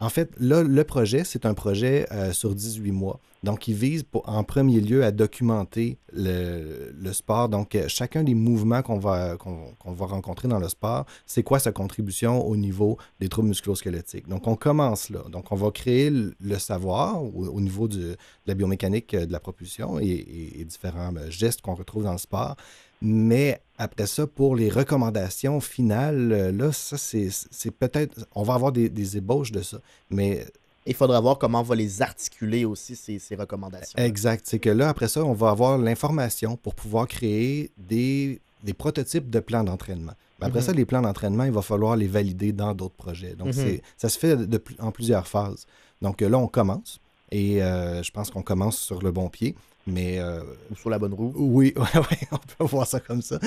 En 0.00 0.08
fait, 0.08 0.32
là, 0.38 0.62
le 0.62 0.84
projet, 0.84 1.24
c'est 1.24 1.44
un 1.44 1.52
projet 1.52 2.06
euh, 2.10 2.32
sur 2.32 2.54
18 2.54 2.90
mois. 2.90 3.20
Donc, 3.42 3.68
il 3.68 3.74
vise 3.74 4.04
en 4.24 4.44
premier 4.44 4.80
lieu 4.80 5.04
à 5.04 5.12
documenter 5.12 5.98
le, 6.12 7.12
sport. 7.12 7.50
Donc, 7.50 7.74
euh, 7.74 7.84
chacun 7.86 8.22
des 8.22 8.34
mouvements 8.34 8.80
qu'on 8.80 8.98
va, 8.98 9.36
va 9.36 10.06
rencontrer 10.06 10.48
dans 10.48 10.58
le 10.58 10.68
sport, 10.68 11.04
c'est 11.26 11.42
quoi 11.42 11.58
sa 11.58 11.72
contribution 11.72 12.46
au 12.46 12.56
niveau 12.56 12.96
des 13.18 13.28
troubles 13.28 13.48
musculosquelettiques. 13.48 14.26
Donc, 14.26 14.46
on 14.46 14.56
commence 14.56 15.10
là. 15.10 15.20
Donc, 15.30 15.52
on 15.52 15.56
va 15.56 15.70
créer 15.70 16.10
le, 16.10 16.58
savoir 16.58 17.22
au, 17.22 17.60
niveau 17.60 17.86
de 17.86 18.16
la 18.46 18.54
biomécanique 18.54 19.12
euh, 19.12 19.26
de 19.26 19.32
la 19.32 19.40
propulsion 19.40 19.98
et 20.00 20.64
différents 20.66 21.12
gestes 21.28 21.60
qu'on 21.60 21.74
retrouve 21.74 22.04
dans 22.04 22.12
le 22.12 22.18
sport. 22.18 22.56
Mais 23.02 23.60
après 23.78 24.06
ça, 24.06 24.26
pour 24.26 24.56
les 24.56 24.68
recommandations 24.68 25.60
finales, 25.60 26.32
euh, 26.32 26.52
là, 26.52 26.70
ça, 26.72 26.98
c'est 26.98 27.70
peut-être. 27.70 28.26
On 28.34 28.42
va 28.42 28.54
avoir 28.54 28.72
des, 28.72 29.16
ébauches 29.16 29.52
de 29.52 29.62
ça. 29.62 29.78
Mais. 30.10 30.44
Il 30.86 30.94
faudra 30.94 31.20
voir 31.20 31.38
comment 31.38 31.60
on 31.60 31.62
va 31.62 31.74
les 31.74 32.00
articuler 32.00 32.64
aussi, 32.64 32.96
ces, 32.96 33.20
recommandations. 33.36 33.98
Exact. 33.98 34.46
C'est 34.46 34.58
que 34.58 34.70
là, 34.70 34.88
après 34.88 35.08
ça, 35.08 35.22
on 35.24 35.34
va 35.34 35.50
avoir 35.50 35.76
l'information 35.76 36.56
pour 36.56 36.74
pouvoir 36.74 37.06
créer 37.06 37.70
des, 37.76 38.40
prototypes 38.78 39.28
de 39.28 39.40
plans 39.40 39.62
d'entraînement. 39.62 40.14
Après 40.40 40.62
ça, 40.62 40.72
mhm. 40.72 40.78
les 40.78 40.84
plans 40.86 41.02
d'entraînement, 41.02 41.44
il 41.44 41.52
va 41.52 41.60
falloir 41.60 41.96
les 41.96 42.06
valider 42.06 42.52
dans 42.52 42.74
d'autres 42.74 42.94
projets. 42.94 43.34
Donc, 43.34 43.54
mhm. 43.54 43.78
ça 43.98 44.08
se 44.08 44.18
fait 44.18 44.36
en 44.78 44.90
plusieurs 44.90 45.28
phases. 45.28 45.66
Donc 46.00 46.22
là, 46.22 46.38
on 46.38 46.48
commence. 46.48 46.98
Et 47.30 47.62
euh, 47.62 48.02
je 48.02 48.10
pense 48.10 48.30
qu'on 48.30 48.42
commence 48.42 48.78
sur 48.78 49.02
le 49.02 49.12
bon 49.12 49.28
pied. 49.28 49.54
Mais, 49.86 50.18
euh, 50.18 50.42
Ou 50.70 50.76
sur 50.76 50.90
la 50.90 50.98
bonne 50.98 51.14
roue. 51.14 51.32
Oui, 51.36 51.72
ouais, 51.76 51.82
ouais, 51.98 52.28
on 52.32 52.36
peut 52.36 52.64
voir 52.64 52.86
ça 52.86 53.00
comme 53.00 53.22
ça. 53.22 53.38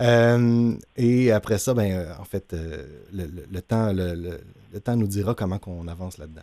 Euh, 0.00 0.74
et 0.96 1.32
après 1.32 1.58
ça, 1.58 1.74
ben, 1.74 1.90
euh, 1.92 2.14
en 2.18 2.24
fait, 2.24 2.54
le, 3.12 3.60
temps, 3.60 3.92
le, 3.92 4.40
temps 4.82 4.96
nous 4.96 5.06
dira 5.08 5.34
comment 5.34 5.60
on 5.66 5.88
avance 5.88 6.18
là-dedans. 6.18 6.42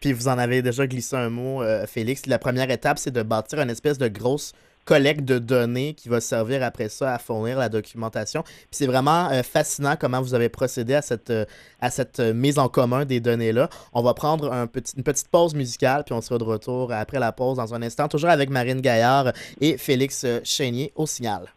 Puis 0.00 0.12
vous 0.12 0.28
en 0.28 0.38
avez 0.38 0.60
déjà 0.60 0.86
glissé 0.86 1.16
un 1.16 1.30
mot, 1.30 1.62
Félix. 1.86 2.26
La 2.26 2.38
première 2.38 2.70
étape, 2.70 2.98
c'est 2.98 3.10
de 3.10 3.22
bâtir 3.22 3.60
une 3.60 3.70
espèce 3.70 3.96
de 3.96 4.08
grosse 4.08 4.52
collecte 4.84 5.24
de 5.24 5.38
données 5.38 5.94
qui 5.94 6.08
va 6.08 6.20
servir 6.20 6.62
après 6.62 6.88
ça 6.88 7.14
à 7.14 7.18
fournir 7.18 7.58
la 7.58 7.68
documentation. 7.68 8.42
Puis 8.42 8.68
c'est 8.72 8.86
vraiment 8.86 9.30
euh, 9.30 9.42
fascinant 9.42 9.96
comment 9.98 10.20
vous 10.20 10.34
avez 10.34 10.48
procédé 10.48 10.94
à 10.94 11.02
cette, 11.02 11.30
euh, 11.30 11.44
à 11.80 11.90
cette 11.90 12.20
euh, 12.20 12.34
mise 12.34 12.58
en 12.58 12.68
commun 12.68 13.04
des 13.04 13.20
données-là. 13.20 13.68
On 13.92 14.02
va 14.02 14.14
prendre 14.14 14.52
une 14.52 15.02
petite 15.02 15.28
pause 15.28 15.54
musicale, 15.54 16.04
puis 16.04 16.14
on 16.14 16.20
sera 16.20 16.38
de 16.38 16.44
retour 16.44 16.92
après 16.92 17.18
la 17.18 17.32
pause 17.32 17.56
dans 17.56 17.74
un 17.74 17.82
instant, 17.82 18.08
toujours 18.08 18.30
avec 18.30 18.50
Marine 18.50 18.80
Gaillard 18.80 19.32
et 19.60 19.76
Félix 19.78 20.26
Chénier 20.44 20.92
au 20.96 21.06
signal. 21.06 21.52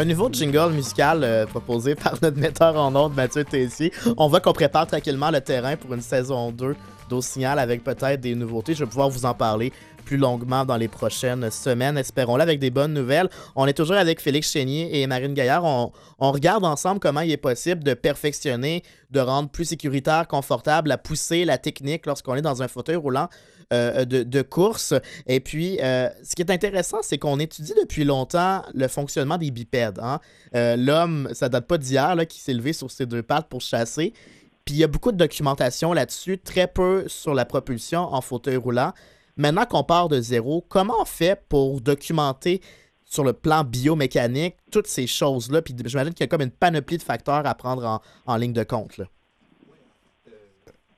Un 0.00 0.06
nouveau 0.06 0.30
jingle 0.32 0.72
musical 0.72 1.22
euh, 1.22 1.44
proposé 1.44 1.94
par 1.94 2.14
notre 2.22 2.38
metteur 2.38 2.74
en 2.76 2.94
ordre 2.94 3.14
Mathieu 3.14 3.44
Tessier. 3.44 3.92
On 4.16 4.28
voit 4.28 4.40
qu'on 4.40 4.54
prépare 4.54 4.86
tranquillement 4.86 5.30
le 5.30 5.42
terrain 5.42 5.76
pour 5.76 5.92
une 5.92 6.00
saison 6.00 6.50
2 6.52 6.74
d'Au 7.10 7.20
Signal 7.20 7.58
avec 7.58 7.84
peut-être 7.84 8.18
des 8.18 8.34
nouveautés. 8.34 8.72
Je 8.72 8.84
vais 8.84 8.88
pouvoir 8.88 9.10
vous 9.10 9.26
en 9.26 9.34
parler 9.34 9.74
plus 10.10 10.16
longuement 10.16 10.64
dans 10.64 10.76
les 10.76 10.88
prochaines 10.88 11.52
semaines, 11.52 11.96
espérons-le, 11.96 12.42
avec 12.42 12.58
des 12.58 12.70
bonnes 12.70 12.92
nouvelles. 12.92 13.30
On 13.54 13.68
est 13.68 13.74
toujours 13.74 13.94
avec 13.94 14.20
Félix 14.20 14.50
Chénier 14.50 15.00
et 15.00 15.06
Marine 15.06 15.34
Gaillard. 15.34 15.62
On, 15.62 15.92
regarde 16.32 16.64
ensemble 16.64 16.98
comment 16.98 17.20
il 17.20 17.30
est 17.30 17.36
possible 17.36 17.84
de 17.84 17.94
perfectionner, 17.94 18.82
de 19.12 19.20
rendre 19.20 19.50
plus 19.50 19.66
sécuritaire, 19.66 20.26
confortable, 20.26 20.90
à 20.90 20.98
pousser 20.98 21.44
la 21.44 21.58
technique 21.58 22.06
lorsqu'on 22.06 22.34
est 22.34 22.42
dans 22.42 22.60
un 22.60 22.66
fauteuil 22.66 22.96
roulant 22.96 23.28
euh, 23.72 24.04
de, 24.04 24.42
course. 24.42 24.94
Et 25.28 25.38
puis, 25.38 25.78
euh, 25.80 26.08
ce 26.24 26.34
qui 26.34 26.42
est 26.42 26.50
intéressant, 26.50 26.98
c'est 27.02 27.18
qu'on 27.18 27.38
étudie 27.38 27.74
depuis 27.80 28.02
longtemps 28.02 28.64
le 28.74 28.88
fonctionnement 28.88 29.38
des 29.38 29.52
bipèdes. 29.52 30.00
Hein. 30.02 30.18
Euh, 30.56 30.74
l'homme, 30.74 31.28
ça 31.34 31.48
date 31.48 31.68
pas 31.68 31.78
d'hier, 31.78 32.16
qui 32.28 32.40
s'est 32.40 32.54
levé 32.54 32.72
sur 32.72 32.90
ses 32.90 33.06
deux 33.06 33.22
pattes 33.22 33.48
pour 33.48 33.60
chasser. 33.60 34.12
Puis 34.64 34.74
il 34.74 34.78
y 34.78 34.84
a 34.84 34.88
beaucoup 34.88 35.12
de 35.12 35.16
documentation 35.16 35.92
là-dessus, 35.92 36.38
très 36.38 36.66
peu 36.66 37.04
sur 37.06 37.32
la 37.32 37.44
propulsion 37.44 38.12
en 38.12 38.20
fauteuil 38.20 38.56
roulant. 38.56 38.92
Maintenant 39.40 39.64
qu'on 39.64 39.84
part 39.84 40.08
de 40.10 40.20
zéro, 40.20 40.66
comment 40.68 41.00
on 41.00 41.06
fait 41.06 41.42
pour 41.48 41.80
documenter 41.80 42.60
sur 43.06 43.24
le 43.24 43.32
plan 43.32 43.64
biomécanique 43.64 44.56
toutes 44.70 44.86
ces 44.86 45.06
choses-là? 45.06 45.62
Puis 45.62 45.74
j'imagine 45.82 46.12
qu'il 46.12 46.24
y 46.24 46.24
a 46.24 46.26
comme 46.26 46.42
une 46.42 46.50
panoplie 46.50 46.98
de 46.98 47.02
facteurs 47.02 47.46
à 47.46 47.54
prendre 47.54 48.02
en, 48.26 48.36
ligne 48.36 48.52
de 48.52 48.64
compte. 48.64 49.00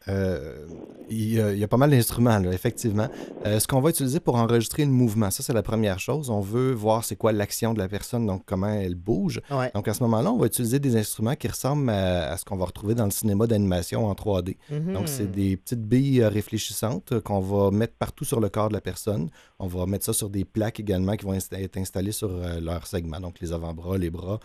Euh, 0.09 0.67
il, 1.09 1.35
y 1.35 1.65
a, 1.65 1.69
pas 1.69 1.77
mal 1.77 1.91
d'instruments, 1.91 2.41
effectivement. 2.51 3.09
Euh, 3.45 3.61
ce 3.61 3.67
qu'on 3.67 3.81
va 3.81 3.91
utiliser 3.91 4.19
pour 4.19 4.37
enregistrer 4.37 4.85
le 4.85 4.91
mouvement, 4.91 5.31
ça, 5.31 5.43
c'est 5.43 5.53
la 5.53 5.63
première 5.63 5.99
chose. 5.99 6.31
On 6.31 6.41
veut 6.41 6.73
voir 6.73 7.05
c'est 7.05 7.17
quoi 7.17 7.33
l'action 7.33 7.75
de 7.75 7.79
la 7.79 7.89
personne, 7.89 8.27
donc 8.27 8.45
comment 8.47 8.69
elle 8.69 8.95
bouge. 8.95 9.41
Donc, 9.75 9.89
à 9.89 9.95
ce 9.95 10.03
moment-là, 10.05 10.33
on 10.33 10.39
va 10.39 10.47
utiliser 10.47 10.79
des 10.79 10.97
instruments 10.97 11.35
qui 11.35 11.49
ressemblent 11.49 11.91
à, 11.91 12.37
ce 12.37 12.45
qu'on 12.45 12.57
va 12.57 12.65
retrouver 12.65 12.95
dans 12.95 13.05
le 13.05 13.11
cinéma 13.11 13.47
d'animation 13.47 14.07
en 14.07 14.15
3D. 14.15 14.57
Mhm. 14.71 14.93
Donc, 14.95 15.09
c'est 15.09 15.31
des 15.31 15.57
petites 15.57 15.83
billes 15.83 16.23
euh, 16.23 16.29
réfléchissantes 16.29 17.21
qu'on 17.21 17.41
va 17.41 17.71
mettre 17.71 17.95
partout 17.95 18.25
sur 18.25 18.41
le 18.41 18.49
corps 18.49 18.69
de 18.69 18.75
la 18.75 18.81
personne. 18.81 19.29
On 19.59 19.67
va 19.67 19.85
mettre 19.87 20.05
ça 20.05 20.13
sur 20.13 20.31
des 20.31 20.45
plaques 20.45 20.81
également 20.81 21.17
qui 21.17 21.27
vont 21.27 21.35
être 21.35 21.77
installées 21.77 22.13
sur 22.13 22.31
leur 22.61 22.87
segment, 22.87 23.21
donc 23.21 23.41
les 23.41 23.53
avant-bras, 23.53 23.99
les 23.99 24.11
bras, 24.11 24.41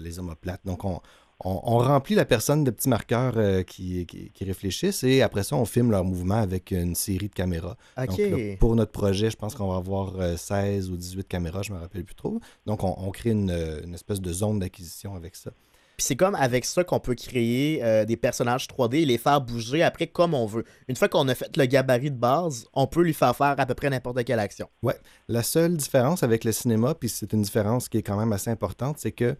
les 0.00 0.18
omoplates. 0.18 0.60
Donc, 0.64 0.84
on 0.84 1.00
on, 1.40 1.78
remplit 1.78 2.14
la 2.14 2.24
personne 2.24 2.64
de 2.64 2.70
petits 2.70 2.88
marqueurs 2.88 3.34
euh, 3.36 3.62
qui, 3.62 4.06
réfléchissent 4.40 5.04
et 5.04 5.22
après 5.22 5.42
ça, 5.42 5.56
on 5.56 5.64
filme 5.64 5.90
leur 5.90 6.04
mouvement 6.04 6.36
avec 6.36 6.70
une 6.70 6.94
série 6.94 7.28
de 7.28 7.34
caméras. 7.34 7.76
Donc, 7.96 8.20
pour 8.58 8.76
notre 8.76 8.92
projet, 8.92 9.30
je 9.30 9.36
pense 9.36 9.54
qu'on 9.54 9.68
va 9.68 9.76
avoir 9.76 10.38
16 10.38 10.88
euh, 10.88 10.92
ou 10.92 10.96
18 10.96 11.26
caméras, 11.26 11.62
je 11.62 11.72
ne 11.72 11.76
me 11.76 11.82
rappelle 11.82 12.04
plus 12.04 12.14
trop. 12.14 12.40
Donc, 12.66 12.84
on, 12.84 13.10
crée 13.10 13.30
une, 13.30 13.50
espèce 13.94 14.20
de 14.20 14.32
zone 14.32 14.58
d'acquisition 14.58 15.14
avec 15.14 15.36
ça. 15.36 15.50
Puis 15.96 16.06
c'est 16.06 16.16
comme 16.16 16.34
avec 16.34 16.64
ça 16.64 16.82
qu'on 16.82 16.98
peut 16.98 17.14
créer 17.14 17.80
euh, 17.84 18.04
des 18.04 18.16
personnages 18.16 18.66
3D 18.66 19.02
et 19.02 19.04
les 19.04 19.16
faire 19.16 19.40
bouger 19.40 19.84
après 19.84 20.08
comme 20.08 20.34
on 20.34 20.44
veut. 20.44 20.64
Une 20.88 20.96
fois 20.96 21.08
qu'on 21.08 21.28
a 21.28 21.36
fait 21.36 21.56
le 21.56 21.66
gabarit 21.66 22.10
de 22.10 22.16
base, 22.16 22.66
on 22.72 22.88
peut 22.88 23.02
lui 23.02 23.14
faire 23.14 23.36
faire 23.36 23.54
à 23.56 23.64
peu 23.64 23.74
près 23.74 23.90
n'importe 23.90 24.24
quelle 24.24 24.40
action. 24.40 24.68
Ouais. 24.82 24.96
La 25.28 25.44
seule 25.44 25.76
différence 25.76 26.24
avec 26.24 26.42
le 26.42 26.50
cinéma, 26.50 26.96
puis 26.96 27.08
c'est 27.08 27.32
une 27.32 27.42
différence 27.42 27.88
qui 27.88 27.98
est 27.98 28.02
quand 28.02 28.18
même 28.18 28.32
assez 28.32 28.50
importante, 28.50 28.96
c'est 28.98 29.12
que 29.12 29.36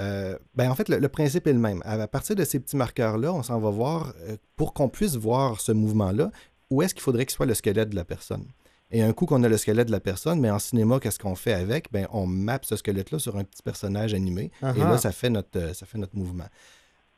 euh, 0.00 0.36
ben 0.54 0.70
en 0.70 0.74
fait, 0.74 0.88
le, 0.88 1.08
principe 1.08 1.46
est 1.46 1.52
le 1.52 1.58
même. 1.58 1.80
À, 1.84 2.06
partir 2.08 2.34
de 2.34 2.44
ces 2.44 2.58
petits 2.58 2.76
marqueurs-là, 2.76 3.32
on 3.32 3.42
s'en 3.42 3.60
va 3.60 3.70
voir, 3.70 4.12
euh, 4.22 4.36
pour 4.56 4.74
qu'on 4.74 4.88
puisse 4.88 5.16
voir 5.16 5.60
ce 5.60 5.72
mouvement-là, 5.72 6.30
où 6.70 6.82
est-ce 6.82 6.94
qu'il 6.94 7.02
faudrait 7.02 7.26
qu'il 7.26 7.34
soit 7.34 7.46
le 7.46 7.54
squelette 7.54 7.90
de 7.90 7.96
la 7.96 8.04
personne. 8.04 8.46
Et 8.90 9.02
un 9.02 9.12
coup 9.12 9.26
qu'on 9.26 9.42
a 9.42 9.48
le 9.48 9.56
squelette 9.56 9.88
de 9.88 9.92
la 9.92 10.00
personne, 10.00 10.40
mais 10.40 10.50
en 10.50 10.58
cinéma, 10.58 11.00
qu'est-ce 11.00 11.18
qu'on 11.18 11.34
fait 11.34 11.52
avec? 11.52 11.90
Ben, 11.92 12.06
on 12.12 12.26
map 12.26 12.60
ce 12.62 12.76
squelette-là 12.76 13.18
sur 13.18 13.36
un 13.36 13.44
petit 13.44 13.62
personnage 13.62 14.14
animé, 14.14 14.50
et 14.62 14.78
là, 14.78 14.98
ça 14.98 15.12
fait, 15.12 15.30
notre, 15.30 15.58
euh, 15.58 15.74
ça 15.74 15.86
fait 15.86 15.98
notre 15.98 16.16
mouvement. 16.16 16.46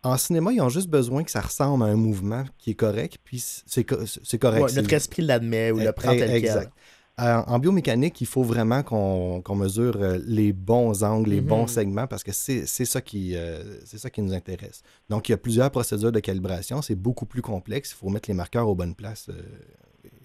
En 0.02 0.16
cinéma, 0.16 0.52
ils 0.52 0.60
ont 0.60 0.68
juste 0.68 0.88
besoin 0.88 1.24
que 1.24 1.30
ça 1.30 1.40
ressemble 1.40 1.82
à 1.82 1.86
un 1.86 1.96
mouvement 1.96 2.44
qui 2.58 2.70
est 2.70 2.74
correct, 2.74 3.18
puis 3.24 3.42
c'est 3.66 3.84
correct. 3.84 4.74
notre 4.74 4.92
esprit 4.92 5.22
l'admet 5.22 5.72
ou 5.72 5.78
le 5.78 5.92
prend 5.92 6.16
tel 6.16 6.30
exact. 6.30 6.72
En, 7.18 7.58
biomécanique, 7.58 8.20
il 8.20 8.26
faut 8.26 8.42
vraiment 8.42 8.82
qu'on 8.82 9.54
mesure 9.54 9.96
euh, 9.96 10.18
les 10.26 10.52
bons 10.52 11.02
angles, 11.02 11.30
les 11.30 11.40
bons 11.40 11.62
mhm. 11.62 11.68
segments, 11.68 12.06
parce 12.06 12.22
que 12.22 12.30
c'est 12.30 12.66
ça, 12.66 13.00
qui, 13.00 13.34
euh, 13.34 13.80
ça 13.86 14.10
qui 14.10 14.20
nous 14.20 14.34
intéresse. 14.34 14.82
Donc, 15.08 15.28
il 15.28 15.32
y 15.32 15.34
a 15.34 15.38
plusieurs 15.38 15.70
procédures 15.70 16.12
de 16.12 16.20
calibration. 16.20 16.82
C'est 16.82 16.94
beaucoup 16.94 17.24
plus 17.24 17.40
complexe. 17.40 17.92
Il 17.92 17.94
faut 17.94 18.10
mettre 18.10 18.28
les 18.28 18.34
marqueurs 18.34 18.68
aux 18.68 18.74
bonnes 18.74 18.94
places 18.94 19.30
euh, 19.30 19.40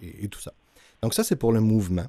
et, 0.01 0.27
tout 0.27 0.41
ça. 0.41 0.51
Donc, 1.01 1.13
ça, 1.13 1.23
c'est 1.23 1.37
pour 1.37 1.53
le 1.53 1.61
mouvement. 1.61 2.07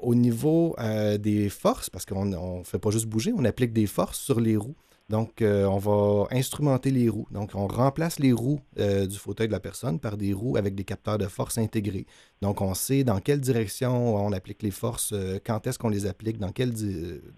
au 0.00 0.14
niveau 0.16 0.74
des 1.20 1.48
forces, 1.48 1.88
parce 1.88 2.04
qu'on 2.04 2.24
ne 2.24 2.64
fait 2.64 2.80
pas 2.80 2.90
juste 2.90 3.06
bouger, 3.06 3.32
on 3.32 3.44
applique 3.44 3.72
des 3.72 3.86
forces 3.86 4.18
sur 4.18 4.40
les 4.40 4.56
roues. 4.56 4.74
Donc, 5.08 5.40
euh, 5.40 5.66
on 5.66 5.78
va 5.78 6.26
instrumenter 6.32 6.90
les 6.90 7.08
roues. 7.08 7.28
Donc, 7.30 7.52
on 7.54 7.68
remplace 7.68 8.18
les 8.18 8.32
roues 8.32 8.60
euh, 8.78 9.06
du 9.06 9.16
fauteuil 9.16 9.46
de 9.46 9.52
la 9.52 9.60
personne 9.60 10.00
par 10.00 10.16
des 10.16 10.32
roues 10.32 10.56
avec 10.56 10.74
des 10.74 10.82
capteurs 10.82 11.16
de 11.16 11.26
force 11.26 11.58
intégrés. 11.58 12.06
Donc, 12.42 12.60
on 12.60 12.74
sait 12.74 13.04
dans 13.04 13.20
quelle 13.20 13.40
direction 13.40 14.16
on 14.16 14.32
applique 14.32 14.64
les 14.64 14.72
forces, 14.72 15.12
euh, 15.12 15.38
quand 15.44 15.64
est-ce 15.66 15.78
qu'on 15.78 15.90
les 15.90 16.06
applique, 16.06 16.38
dans 16.38 16.50
quel, 16.50 16.72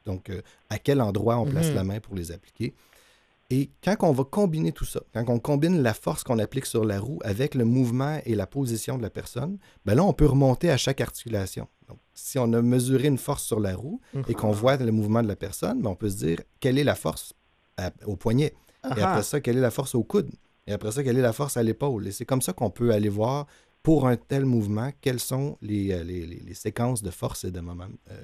donc 0.07 0.33
à 0.71 0.79
quel 0.79 1.03
endroit 1.03 1.37
on 1.37 1.45
place 1.45 1.69
mhm. 1.69 1.75
la 1.75 1.85
main 1.85 2.01
pour 2.01 2.15
les 2.15 2.33
appliquer. 2.33 2.75
Et 3.51 3.71
quand 3.83 3.97
on 4.03 4.13
va 4.13 4.25
combiner 4.25 4.73
tout 4.73 4.85
ça, 4.85 5.01
quand 5.15 5.25
on 5.29 5.39
combine 5.39 5.83
la 5.83 5.95
force 5.95 6.23
qu'on 6.23 6.39
applique 6.39 6.67
sur 6.67 6.85
la 6.85 7.01
roue 7.01 7.19
avec 7.23 7.55
le 7.55 7.65
mouvement 7.65 8.21
et 8.27 8.35
la 8.35 8.47
position 8.47 8.99
de 8.99 9.03
la 9.03 9.09
personne, 9.09 9.59
ben 9.87 9.95
là, 9.95 10.05
on 10.05 10.13
peut 10.13 10.27
remonter 10.27 10.71
à 10.71 10.77
chaque 10.77 11.01
articulation. 11.01 11.67
Donc, 11.89 11.99
si 12.13 12.39
on 12.39 12.53
a 12.53 12.61
mesuré 12.61 13.09
une 13.09 13.17
force 13.17 13.45
sur 13.45 13.59
la 13.61 13.75
roue 13.75 14.01
et 14.29 14.35
qu'on 14.35 14.51
voit 14.51 14.77
le 14.77 14.93
mouvement 14.93 15.23
de 15.23 15.29
la 15.29 15.37
personne, 15.37 15.81
ben 15.81 15.91
on 15.91 15.95
peut 15.95 16.11
se 16.11 16.17
dire 16.17 16.41
quelle 16.61 16.79
est 16.79 16.85
la 16.85 16.95
force 16.95 17.33
au 18.07 18.17
poignet. 18.17 18.55
Et 18.85 19.03
après 19.03 19.23
ça, 19.23 19.41
quelle 19.41 19.59
est 19.59 19.63
la 19.63 19.71
force 19.71 19.95
au 19.95 20.03
coude? 20.03 20.31
Et 20.67 20.73
après 20.73 20.93
ça, 20.93 21.03
quelle 21.03 21.19
est 21.19 21.23
la 21.23 21.33
force 21.33 21.57
à 21.57 21.63
l'épaule? 21.63 22.07
Et 22.07 22.13
c'est 22.13 22.27
comme 22.27 22.43
ça 22.43 22.53
qu'on 22.53 22.71
peut 22.71 22.93
aller 22.93 23.09
voir 23.09 23.47
pour 23.83 24.07
un 24.07 24.17
tel 24.17 24.45
mouvement 24.45 24.91
quelles 25.01 25.21
sont 25.21 25.57
les, 25.63 25.93
euh, 25.93 26.05
les, 26.05 26.27
les, 26.27 26.55
séquences 26.55 27.03
de 27.03 27.11
force 27.11 27.45
et 27.45 27.51
de 27.51 27.61
moment 27.61 27.87
euh, 28.11 28.23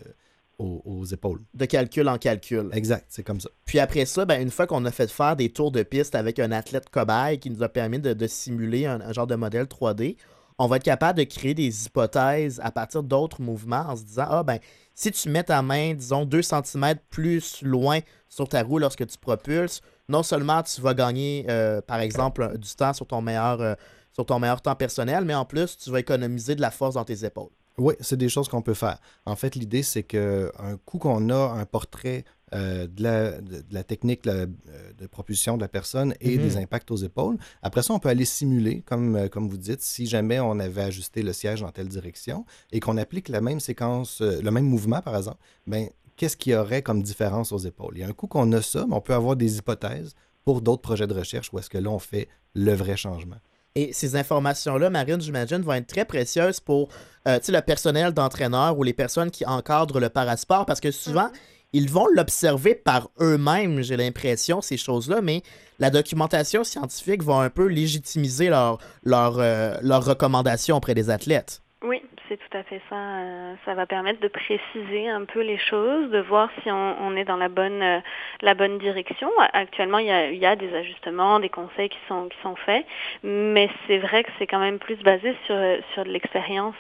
aux, 0.59 1.05
épaules. 1.07 1.41
De 1.55 1.65
calcul 1.65 2.09
en 2.09 2.19
calcul. 2.19 2.69
Exact, 2.73 3.07
c'est 3.09 3.23
comme 3.23 3.41
ça. 3.41 3.49
Puis 3.65 3.79
après 3.79 4.05
ça, 4.05 4.25
ben, 4.25 4.41
une 4.41 4.51
fois 4.51 4.67
qu'on 4.67 4.85
a 4.85 4.91
fait 4.91 5.11
faire 5.11 5.37
des 5.37 5.49
tours 5.49 5.73
de 5.73 5.83
piste 5.83 6.15
avec 6.15 6.39
un 6.39 6.53
athlète 6.53 6.91
cobaye 6.91 7.39
qui 7.39 7.51
nous 7.51 7.63
a 7.63 7.69
permis 7.69 7.99
de, 7.99 8.27
simuler 8.27 8.87
un, 8.87 9.13
genre 9.13 9.27
de 9.27 9.35
modèle 9.35 9.65
3D, 9.65 10.17
on 10.59 10.67
va 10.67 10.77
être 10.77 10.85
capable 10.85 11.19
de 11.19 11.25
créer 11.25 11.55
des 11.55 11.87
hypothèses 11.87 12.61
à 12.63 12.71
partir 12.71 13.03
d'autres 13.03 13.43
mouvements 13.43 13.87
en 13.89 13.97
se 13.97 14.05
disant, 14.05 14.27
ah 14.29 14.43
ben, 14.43 14.59
si 14.95 15.11
tu 15.11 15.29
mets 15.29 15.45
ta 15.45 15.61
main, 15.63 15.95
disons, 15.95 16.25
2 16.25 16.41
cm 16.43 16.95
plus 17.11 17.63
loin 17.63 18.01
sur 18.29 18.49
ta 18.49 18.63
roue 18.63 18.79
lorsque 18.79 19.07
tu 19.07 19.19
propulses, 19.19 19.81
non 20.09 20.23
seulement 20.23 20.63
tu 20.63 20.81
vas 20.81 20.95
gagner, 20.95 21.47
euh, 21.49 21.81
par 21.81 22.01
exemple, 22.01 22.57
du 22.59 22.75
temps 22.75 22.93
sur 22.93 23.07
ton, 23.07 23.21
meilleur, 23.21 23.61
euh, 23.61 23.75
sur 24.13 24.25
ton 24.25 24.39
meilleur 24.39 24.61
temps 24.61 24.77
personnel, 24.77 25.25
mais 25.25 25.35
en 25.35 25.45
plus, 25.45 25.77
tu 25.77 25.91
vas 25.91 26.01
économiser 26.01 26.55
de 26.55 26.61
la 26.61 26.71
force 26.71 26.95
dans 26.95 27.05
tes 27.05 27.25
épaules. 27.25 27.51
Oui, 27.77 27.95
c'est 28.01 28.17
des 28.17 28.29
choses 28.29 28.49
qu'on 28.49 28.63
peut 28.63 28.75
faire. 28.75 28.99
En 29.27 29.35
fait, 29.35 29.57
l'idée, 29.57 29.83
c'est 29.83 30.05
qu'un 30.05 30.77
coup 30.85 30.99
qu'on 30.99 31.29
a 31.31 31.59
un 31.59 31.67
portrait 31.67 32.25
de, 32.55 33.03
la, 33.03 33.41
de, 33.41 33.65
la, 33.71 33.85
technique 33.85 34.25
de 34.25 35.07
propulsion 35.11 35.57
de 35.57 35.63
la 35.63 35.69
personne 35.69 36.15
et 36.21 36.39
des 36.39 36.57
mhm. 36.57 36.63
impacts 36.63 36.91
aux 36.91 36.97
épaules. 36.97 37.37
Après 37.63 37.83
ça, 37.83 37.93
on 37.93 37.99
peut 37.99 38.09
aller 38.09 38.25
simuler, 38.25 38.83
comme, 38.83 39.29
comme 39.29 39.49
vous 39.49 39.57
dites, 39.57 39.83
si 39.83 40.07
jamais 40.07 40.41
on 40.41 40.59
avait 40.61 40.83
ajusté 40.83 41.23
le 41.23 41.33
siège 41.33 41.61
dans 41.61 41.71
telle 41.71 41.89
direction 41.89 42.45
et 42.73 42.81
qu'on 42.81 42.97
applique 42.97 43.29
la 43.29 43.41
même 43.41 43.61
séquence, 43.61 44.21
le 44.21 44.51
même 44.51 44.67
mouvement, 44.67 45.01
par 45.01 45.17
exemple, 45.17 45.39
ben, 45.67 45.89
qu'est-ce 46.17 46.37
qu'il 46.37 46.53
y 46.53 46.57
aurait 46.57 46.83
comme 46.83 47.03
différence 47.03 47.53
aux 47.53 47.59
épaules? 47.59 47.95
Il 47.97 48.01
y 48.01 48.05
a 48.05 48.09
un 48.09 48.13
coup 48.13 48.27
qu'on 48.27 48.51
a 48.53 48.63
ça, 48.63 48.85
mais 48.89 48.95
on 48.95 49.01
peut 49.01 49.15
avoir 49.15 49.37
des 49.37 49.59
hypothèses 49.59 50.15
pour 50.45 50.61
d'autres 50.61 50.83
projets 50.83 51.07
de 51.07 51.15
recherche 51.15 51.53
où 51.53 51.59
est-ce 51.59 51.71
que 51.71 51.79
là, 51.79 51.91
on 51.91 51.99
fait 51.99 52.29
le 52.55 52.73
vrai 52.73 52.97
changement. 52.97 53.37
Et 53.77 53.93
ces 53.93 54.15
informations-là, 54.15 54.89
Marine, 54.89 55.21
j'imagine, 55.21 55.59
vont 55.59 55.73
être 55.73 55.89
très 55.89 56.05
précieuses 56.05 56.61
pour 56.61 56.89
euh, 57.27 57.41
le 57.49 57.61
personnel 57.61 58.13
d'entraîneur 58.13 58.79
ou 58.79 58.85
les 58.85 58.93
personnes 58.93 59.33
qui 59.33 59.45
encadrent 59.45 59.99
le 59.99 60.09
parasport 60.09 60.65
parce 60.65 60.81
que 60.81 60.93
souvent, 60.93 61.27
mm-hmm. 61.27 61.54
Ils 61.75 61.91
vont 61.91 62.07
l'observer 62.07 62.77
par 62.77 63.09
eux-mêmes, 63.21 63.83
j'ai 63.83 63.97
l'impression, 63.97 64.61
ces 64.61 64.77
choses-là, 64.77 65.21
mais 65.21 65.43
la 65.81 65.91
documentation 65.91 66.63
scientifique 66.63 67.23
va 67.23 67.35
un 67.35 67.51
peu 67.51 67.67
légitimiser 67.67 68.49
leurs 68.49 68.79
leur, 69.05 69.41
euh, 69.41 69.75
recommandations 69.83 70.77
auprès 70.77 70.95
des 70.95 71.11
athlètes. 71.11 71.63
Oui, 71.83 72.01
c'est 72.29 72.39
tout 72.39 72.57
à 72.57 72.63
fait 72.63 72.81
ça. 72.89 72.97
Euh, 72.97 73.55
ça 73.65 73.75
va 73.75 73.87
permettre 73.87 74.21
de 74.21 74.29
préciser 74.29 75.09
un 75.09 75.25
peu 75.25 75.43
les 75.43 75.59
choses, 75.59 76.11
de 76.11 76.21
voir 76.21 76.49
si 76.63 76.71
on, 76.71 77.17
est 77.17 77.25
dans 77.25 77.37
la 77.37 77.49
bonne, 77.49 77.83
euh, 77.83 78.01
la 78.41 78.55
bonne 78.55 78.79
direction. 78.79 79.29
Actuellement, 79.53 79.99
il 79.99 80.07
y, 80.07 80.47
a, 80.47 80.57
des 80.57 80.75
ajustements, 80.75 81.41
des 81.41 81.51
conseils 81.51 81.91
qui 81.91 81.99
sont, 82.09 82.29
qui 82.29 82.39
sont 82.43 82.57
faits, 82.57 82.87
mais 83.23 83.69
c'est 83.87 83.99
vrai 83.99 84.25
que 84.25 84.31
c'est 84.39 84.47
quand 84.47 84.61
même 84.61 84.79
plus 84.79 84.97
basé 85.03 85.37
sur, 85.47 85.57
sur 85.93 86.05
de 86.05 86.11
l'expérience. 86.11 86.77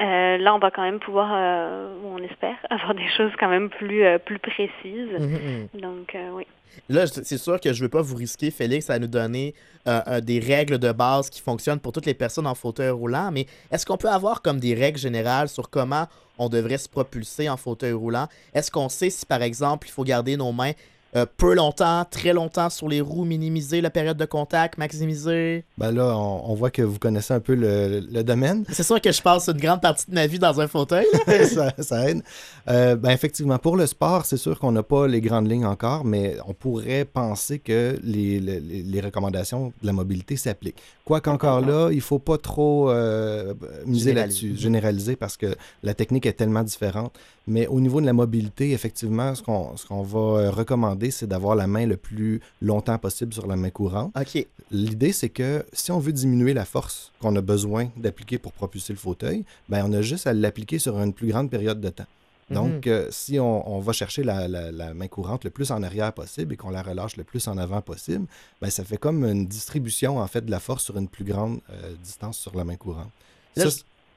Euh, 0.00 0.38
là, 0.38 0.54
on 0.54 0.58
va 0.58 0.70
quand 0.70 0.82
même 0.82 1.00
pouvoir, 1.00 1.32
on 2.04 2.18
espère, 2.22 2.47
avoir 2.90 2.94
des 2.94 3.10
choses 3.16 3.32
quand 3.38 3.48
même 3.48 3.70
plus, 3.70 4.04
plus 4.24 4.38
précises. 4.38 5.12
Mmh, 5.18 5.24
mmh, 5.24 5.68
mmh. 5.74 5.80
Donc, 5.80 6.16
oui. 6.34 6.46
Là, 6.88 7.06
c'est 7.06 7.38
sûr 7.38 7.60
que 7.60 7.72
je 7.72 7.78
ne 7.78 7.84
veux 7.84 7.90
pas 7.90 8.02
vous 8.02 8.16
risquer, 8.16 8.50
Félix, 8.50 8.88
à 8.90 8.98
nous 8.98 9.06
donner 9.06 9.54
euh, 9.86 10.20
des 10.20 10.38
règles 10.38 10.78
de 10.78 10.92
base 10.92 11.30
qui 11.30 11.40
fonctionnent 11.40 11.80
pour 11.80 11.92
toutes 11.92 12.06
les 12.06 12.14
personnes 12.14 12.46
en 12.46 12.54
fauteuil 12.54 12.90
roulant, 12.90 13.30
mais 13.32 13.46
est-ce 13.70 13.84
qu'on 13.84 13.96
peut 13.96 14.08
avoir 14.08 14.42
comme 14.42 14.60
des 14.60 14.74
règles 14.74 14.98
générales 14.98 15.48
sur 15.48 15.70
comment 15.70 16.06
on 16.38 16.48
devrait 16.48 16.78
se 16.78 16.88
propulser 16.88 17.48
en 17.48 17.56
fauteuil 17.56 17.92
roulant? 17.92 18.28
Est-ce 18.54 18.70
qu'on 18.70 18.88
sait 18.88 19.10
si, 19.10 19.26
par 19.26 19.42
exemple, 19.42 19.88
il 19.88 19.90
faut 19.90 20.04
garder 20.04 20.36
nos 20.36 20.52
mains 20.52 20.72
euh, 21.16 21.24
peu 21.38 21.54
longtemps, 21.54 22.04
très 22.04 22.34
longtemps 22.34 22.68
sur 22.68 22.86
les 22.86 23.00
roues, 23.00 23.24
minimiser 23.24 23.80
la 23.80 23.88
période 23.88 24.18
de 24.18 24.26
contact, 24.26 24.76
maximiser. 24.76 25.64
Ben 25.78 25.90
là, 25.90 26.14
on, 26.14 26.54
voit 26.54 26.70
que 26.70 26.82
vous 26.82 26.98
connaissez 26.98 27.32
un 27.32 27.40
peu 27.40 27.54
le, 27.54 28.22
domaine. 28.22 28.64
C'est 28.70 28.82
sûr 28.82 29.00
que 29.00 29.10
je 29.10 29.22
passe 29.22 29.48
une 29.48 29.58
grande 29.58 29.80
partie 29.80 30.04
de 30.10 30.14
ma 30.14 30.26
vie 30.26 30.38
dans 30.38 30.60
un 30.60 30.68
fauteuil. 30.68 31.06
ça, 31.78 32.08
aide. 32.10 32.22
Euh, 32.68 32.94
ben 32.94 33.10
effectivement, 33.10 33.58
pour 33.58 33.76
le 33.76 33.86
sport, 33.86 34.26
c'est 34.26 34.36
sûr 34.36 34.58
qu'on 34.58 34.72
n'a 34.72 34.82
pas 34.82 35.06
les 35.06 35.22
grandes 35.22 35.50
lignes 35.50 35.64
encore, 35.64 36.04
mais 36.04 36.36
on 36.46 36.52
pourrait 36.52 37.06
penser 37.06 37.58
que 37.58 37.98
les, 38.02 38.38
les, 38.38 39.00
recommandations 39.00 39.72
de 39.80 39.86
la 39.86 39.92
mobilité 39.92 40.36
s'appliquent. 40.36 40.82
Quoiqu'encore 41.06 41.62
là, 41.62 41.88
il 41.90 41.96
ne 41.96 42.02
faut 42.02 42.18
pas 42.18 42.36
trop 42.36 42.90
euh, 42.90 43.54
miser 43.86 44.12
là-dessus, 44.12 44.56
généraliser, 44.58 45.16
parce 45.16 45.38
que 45.38 45.56
la 45.82 45.94
technique 45.94 46.26
est 46.26 46.34
tellement 46.34 46.64
différente. 46.64 47.18
Mais 47.48 47.66
au 47.66 47.80
niveau 47.80 48.00
de 48.00 48.06
la 48.06 48.12
mobilité, 48.12 48.72
effectivement, 48.72 49.34
ce 49.34 49.42
qu'on 49.42 50.02
va 50.02 50.50
recommander, 50.50 51.10
c'est 51.10 51.26
d'avoir 51.26 51.56
la 51.56 51.66
main 51.66 51.86
le 51.86 51.96
plus 51.96 52.40
longtemps 52.60 52.98
possible 52.98 53.32
sur 53.32 53.46
la 53.46 53.56
main 53.56 53.70
courante. 53.70 54.12
OK. 54.18 54.46
L'idée, 54.70 55.12
c'est 55.12 55.30
que 55.30 55.64
si 55.72 55.90
on 55.90 55.98
veut 55.98 56.12
diminuer 56.12 56.52
la 56.52 56.66
force 56.66 57.10
qu'on 57.20 57.34
a 57.36 57.40
besoin 57.40 57.88
d'appliquer 57.96 58.38
pour 58.38 58.52
propulser 58.52 58.92
le 58.92 58.98
fauteuil, 58.98 59.44
ben 59.68 59.84
on 59.88 59.92
a 59.94 60.02
juste 60.02 60.26
à 60.26 60.34
l'appliquer 60.34 60.78
sur 60.78 60.98
une 60.98 61.14
plus 61.14 61.28
grande 61.28 61.50
période 61.50 61.80
de 61.80 61.88
temps. 61.88 62.06
Mhm. 62.50 62.54
Donc, 62.54 62.86
euh, 62.86 63.08
si 63.10 63.38
on, 63.38 63.80
va 63.80 63.92
chercher 63.92 64.24
la, 64.24 64.94
main 64.94 65.08
courante 65.08 65.44
le 65.44 65.50
plus 65.50 65.70
en 65.70 65.82
arrière 65.82 66.12
possible 66.12 66.54
et 66.54 66.56
qu'on 66.56 66.70
la 66.70 66.82
relâche 66.82 67.16
le 67.16 67.24
plus 67.24 67.46
en 67.48 67.56
avant 67.56 67.80
possible, 67.80 68.26
ben, 68.60 68.70
ça 68.70 68.84
fait 68.84 68.98
comme 68.98 69.24
une 69.24 69.46
distribution 69.46 70.18
en 70.18 70.26
fait 70.26 70.44
de 70.44 70.50
la 70.50 70.60
force 70.60 70.84
sur 70.84 70.96
une 70.98 71.08
plus 71.08 71.24
grande 71.24 71.60
euh, 71.70 71.94
distance 72.02 72.38
sur 72.38 72.54
la 72.56 72.64
main 72.64 72.76
courante. 72.76 73.10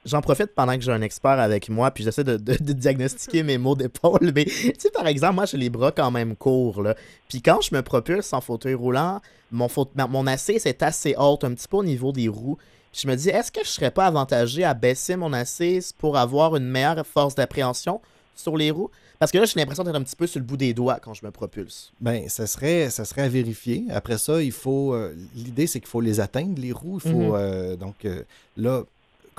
J'en 0.03 0.21
profite 0.21 0.55
pendant 0.55 0.75
que 0.75 0.81
j'ai 0.81 0.91
un 0.91 1.01
expert 1.01 1.39
avec 1.39 1.69
moi, 1.69 1.91
puis 1.91 2.03
j'essaie 2.03 2.23
de, 2.23 2.37
diagnostiquer 2.37 3.43
mes 3.43 3.57
maux 3.57 3.75
d'épaule. 3.75 4.31
Mais, 4.35 4.45
tu 4.45 4.73
sais, 4.77 4.89
par 4.89 5.05
exemple, 5.05 5.35
moi, 5.35 5.45
j'ai 5.45 5.57
les 5.57 5.69
bras 5.69 5.91
quand 5.91 6.09
même 6.09 6.35
courts, 6.35 6.81
là. 6.81 6.95
Puis 7.29 7.41
quand 7.41 7.61
je 7.61 7.75
me 7.75 7.81
propulse 7.81 8.33
en 8.33 8.41
fauteuil 8.41 8.73
roulant, 8.73 9.21
mon, 9.51 9.67
mon 10.09 10.27
assise 10.27 10.65
est 10.65 10.81
assez 10.81 11.15
haute, 11.17 11.43
un 11.43 11.53
petit 11.53 11.67
peu 11.67 11.77
au 11.77 11.83
niveau 11.83 12.11
des 12.11 12.27
roues. 12.27 12.57
je 12.93 13.07
me 13.07 13.15
dis, 13.15 13.29
est-ce 13.29 13.51
que 13.51 13.63
je 13.63 13.69
serais 13.69 13.91
pas 13.91 14.07
avantagé 14.07 14.63
à 14.63 14.73
baisser 14.73 15.15
mon 15.15 15.33
assise 15.33 15.93
pour 15.93 16.17
avoir 16.17 16.55
une 16.55 16.67
meilleure 16.67 17.05
force 17.05 17.35
d'appréhension 17.35 18.01
sur 18.35 18.57
les 18.57 18.71
roues? 18.71 18.89
Parce 19.21 19.31
que 19.31 19.37
là, 19.37 19.45
j'ai 19.45 19.59
l'impression 19.59 19.83
d'être 19.83 19.95
un 19.95 20.01
petit 20.01 20.15
peu 20.15 20.25
sur 20.25 20.39
le 20.39 20.45
bout 20.45 20.57
des 20.57 20.73
doigts 20.73 20.97
quand 20.99 21.13
je 21.13 21.23
me 21.23 21.29
propulse. 21.29 21.93
Ben, 22.01 22.27
ça 22.27 22.47
serait, 22.47 22.89
ça 22.89 23.05
serait 23.05 23.21
à 23.21 23.29
vérifier. 23.29 23.85
Après 23.91 24.17
ça, 24.17 24.41
il 24.41 24.51
faut. 24.51 24.95
Euh, 24.95 25.15
l'idée, 25.35 25.67
c'est 25.67 25.79
qu'il 25.79 25.89
faut 25.89 26.01
les 26.01 26.19
atteindre, 26.19 26.59
les 26.59 26.71
roues. 26.71 26.99
Il 27.05 27.11
faut. 27.11 27.17
Mhm. 27.17 27.35
Euh, 27.35 27.75
donc, 27.75 28.03
euh, 28.05 28.23
là, 28.57 28.81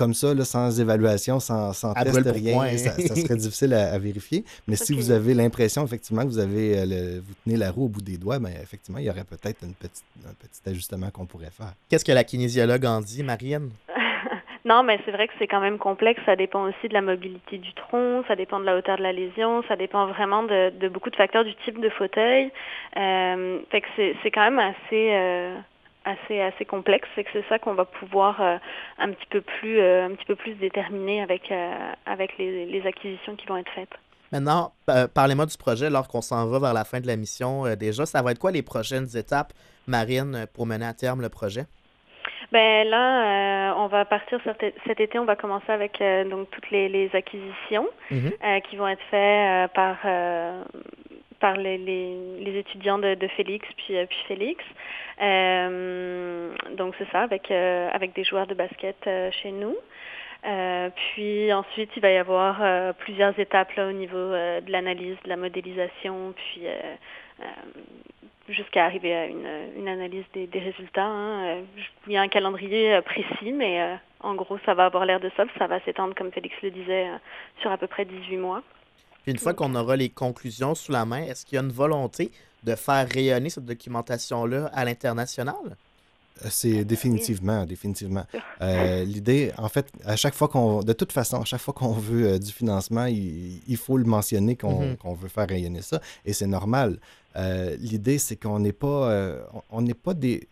comme 0.02 0.14
ça, 0.14 0.34
sans 0.44 0.80
évaluation, 0.80 1.38
sans, 1.38 1.72
sans 1.72 1.94
test, 1.94 2.26
rien, 2.26 2.76
ça, 2.76 2.90
serait 2.90 3.36
difficile 3.46 3.72
à, 3.72 3.96
vérifier. 4.00 4.42
Mais 4.66 4.74
si 4.74 4.94
vous 4.94 5.12
avez 5.12 5.32
l'impression, 5.32 5.84
effectivement, 5.84 6.22
que 6.22 6.28
vous 6.28 6.40
avez 6.40 6.76
euh, 6.78 7.20
vous 7.24 7.34
tenez 7.44 7.56
la 7.56 7.70
roue 7.70 7.84
au 7.84 7.88
bout 7.88 8.02
des 8.02 8.16
doigts, 8.16 8.40
ben, 8.40 8.50
effectivement, 8.60 8.98
il 8.98 9.04
y 9.04 9.10
aurait 9.10 9.22
peut-être 9.22 9.62
un 9.62 9.70
petit 9.78 10.68
ajustement 10.68 11.10
qu'on 11.10 11.26
pourrait 11.26 11.52
faire. 11.56 11.74
Qu'est-ce 11.88 12.04
que 12.04 12.10
la 12.10 12.24
kinésiologue 12.24 12.84
en 12.84 13.00
dit, 13.00 13.22
Marianne? 13.22 13.70
Non, 14.64 14.84
mais 14.84 15.00
c'est 15.04 15.10
vrai 15.10 15.26
que 15.26 15.32
c'est 15.40 15.48
quand 15.48 15.60
même 15.60 15.78
complexe. 15.78 16.20
Ça 16.24 16.36
dépend 16.36 16.62
aussi 16.68 16.86
de 16.86 16.94
la 16.94 17.02
mobilité 17.02 17.58
du 17.58 17.72
tronc, 17.74 18.22
ça 18.28 18.36
dépend 18.36 18.60
de 18.60 18.64
la 18.64 18.76
hauteur 18.76 18.96
de 18.96 19.02
la 19.02 19.12
lésion, 19.12 19.64
ça 19.66 19.74
dépend 19.74 20.06
vraiment 20.06 20.44
de, 20.44 20.88
beaucoup 20.88 21.10
de 21.10 21.16
facteurs 21.16 21.44
du 21.44 21.52
type 21.64 21.80
de 21.80 21.88
fauteuil. 21.88 22.52
Euh, 22.96 23.58
fait 23.70 23.80
que 23.80 23.88
c'est 24.22 24.30
quand 24.30 24.48
même 24.48 24.60
assez, 24.60 25.10
euh, 25.10 25.56
assez 26.04 26.40
assez 26.40 26.64
complexe 26.64 27.08
c'est 27.14 27.24
que 27.24 27.30
c'est 27.32 27.44
ça 27.48 27.58
qu'on 27.58 27.74
va 27.74 27.84
pouvoir 27.84 28.40
euh, 28.40 28.56
un 28.98 29.10
petit 29.10 29.26
peu 29.30 29.40
plus 29.40 29.80
euh, 29.80 30.06
un 30.06 30.10
petit 30.10 30.24
peu 30.24 30.36
plus 30.36 30.54
déterminer 30.54 31.22
avec 31.22 31.50
euh, 31.50 31.92
avec 32.06 32.36
les, 32.38 32.66
les, 32.66 32.86
acquisitions 32.86 33.36
qui 33.36 33.46
vont 33.46 33.56
être 33.56 33.70
faites. 33.74 33.92
Maintenant, 34.32 34.72
parlez-moi 35.14 35.44
du 35.44 35.56
projet 35.58 35.86
alors 35.86 36.08
qu'on 36.08 36.22
s'en 36.22 36.46
va 36.46 36.58
vers 36.58 36.72
la 36.72 36.84
fin 36.84 37.00
de 37.00 37.06
la 37.06 37.16
mission 37.16 37.64
déjà. 37.76 38.06
Ça 38.06 38.22
va 38.22 38.30
être 38.30 38.38
quoi 38.38 38.50
les 38.50 38.62
prochaines 38.62 39.14
étapes, 39.14 39.52
Marine, 39.86 40.46
pour 40.54 40.64
mener 40.64 40.86
à 40.86 40.94
terme 40.94 41.20
le 41.20 41.28
projet? 41.28 41.64
Ben 42.50 42.88
là, 42.88 43.74
on 43.76 43.88
va 43.88 44.06
partir 44.06 44.40
cet, 44.42 45.00
été. 45.00 45.18
On 45.18 45.26
va 45.26 45.36
commencer 45.36 45.70
avec 45.70 46.02
donc 46.30 46.50
toutes 46.50 46.70
les, 46.70 46.88
les 46.88 47.10
acquisitions 47.12 47.86
mm-hmm. 48.10 48.62
qui 48.62 48.76
vont 48.76 48.88
être 48.88 49.02
faites 49.10 49.70
par 49.74 49.98
par 51.42 51.56
les, 51.56 51.76
les, 51.76 52.56
étudiants 52.56 53.00
de, 53.00 53.16
de, 53.16 53.26
Félix 53.26 53.66
puis, 53.76 53.94
puis 54.06 54.18
Félix. 54.28 54.64
Euh, 55.20 56.54
donc 56.76 56.94
c'est 56.98 57.10
ça, 57.10 57.22
avec, 57.22 57.50
euh, 57.50 57.90
avec 57.92 58.14
des 58.14 58.22
joueurs 58.22 58.46
de 58.46 58.54
basket 58.54 58.96
euh, 59.08 59.28
chez 59.42 59.50
nous. 59.50 59.76
puis 60.94 61.52
ensuite, 61.52 61.90
il 61.96 62.02
va 62.02 62.10
y 62.12 62.16
avoir 62.16 62.94
plusieurs 62.94 63.36
étapes 63.38 63.74
là, 63.74 63.88
au 63.88 63.92
niveau 63.92 64.30
de 64.66 64.70
l'analyse, 64.70 65.16
de 65.24 65.28
la 65.28 65.36
modélisation, 65.36 66.32
puis 66.36 66.62
jusqu'à 68.48 68.84
arriver 68.84 69.14
à 69.14 69.26
une, 69.26 69.48
une 69.76 69.88
analyse 69.88 70.24
des, 70.34 70.58
résultats. 70.58 71.10
Il 72.06 72.12
y 72.12 72.16
a 72.16 72.22
un 72.22 72.28
calendrier 72.28 73.00
précis, 73.02 73.52
mais 73.52 73.98
en 74.20 74.34
gros, 74.34 74.58
ça 74.64 74.74
va 74.74 74.84
avoir 74.86 75.04
l'air 75.06 75.20
de 75.20 75.30
ça. 75.36 75.44
Ça 75.58 75.66
va 75.66 75.80
s'étendre, 75.80 76.14
comme 76.14 76.32
Félix 76.32 76.54
le 76.62 76.70
disait, 76.70 77.06
sur 77.60 77.70
à 77.70 77.78
peu 77.78 77.86
près 77.86 78.04
18 78.04 78.36
mois. 78.36 78.62
Puis 79.22 79.32
une 79.32 79.38
fois 79.38 79.54
qu'on 79.54 79.74
aura 79.74 79.96
les 79.96 80.08
conclusions 80.08 80.74
sous 80.74 80.92
la 80.92 81.04
main, 81.04 81.22
est-ce 81.22 81.46
qu'il 81.46 81.56
y 81.56 81.58
a 81.58 81.62
une 81.62 81.72
volonté 81.72 82.30
de 82.64 82.74
faire 82.74 83.08
rayonner 83.08 83.50
cette 83.50 83.64
documentation-là 83.64 84.70
à 84.72 84.84
l'international? 84.84 85.76
Euh, 86.44 86.48
c'est 86.50 86.84
définitivement, 86.84 87.64
définitivement. 87.66 88.24
Euh, 88.60 89.04
l'idée, 89.04 89.52
en 89.58 89.68
fait, 89.68 89.86
à 90.04 90.16
chaque 90.16 90.34
fois 90.34 90.48
qu'on, 90.48 90.80
de 90.82 90.92
toute 90.92 91.12
façon, 91.12 91.40
à 91.40 91.44
chaque 91.44 91.60
fois 91.60 91.74
qu'on 91.74 91.92
veut 91.92 92.32
euh, 92.32 92.38
du 92.38 92.52
financement, 92.52 93.06
il, 93.06 93.76
faut 93.76 93.96
le 93.96 94.04
mentionner 94.04 94.54
mm-hmm. 94.54 94.96
qu'on 94.96 95.14
veut 95.14 95.28
faire 95.28 95.48
rayonner 95.48 95.82
ça, 95.82 96.00
et 96.24 96.32
c'est 96.32 96.46
normal. 96.46 96.98
L'idée, 97.78 98.18
c'est 98.18 98.36
qu'on 98.36 98.58
n'est 98.58 98.72
pas, 98.72 99.38
on 99.70 99.80
n'est 99.80 99.94
pas 99.94 100.12
des, 100.14 100.48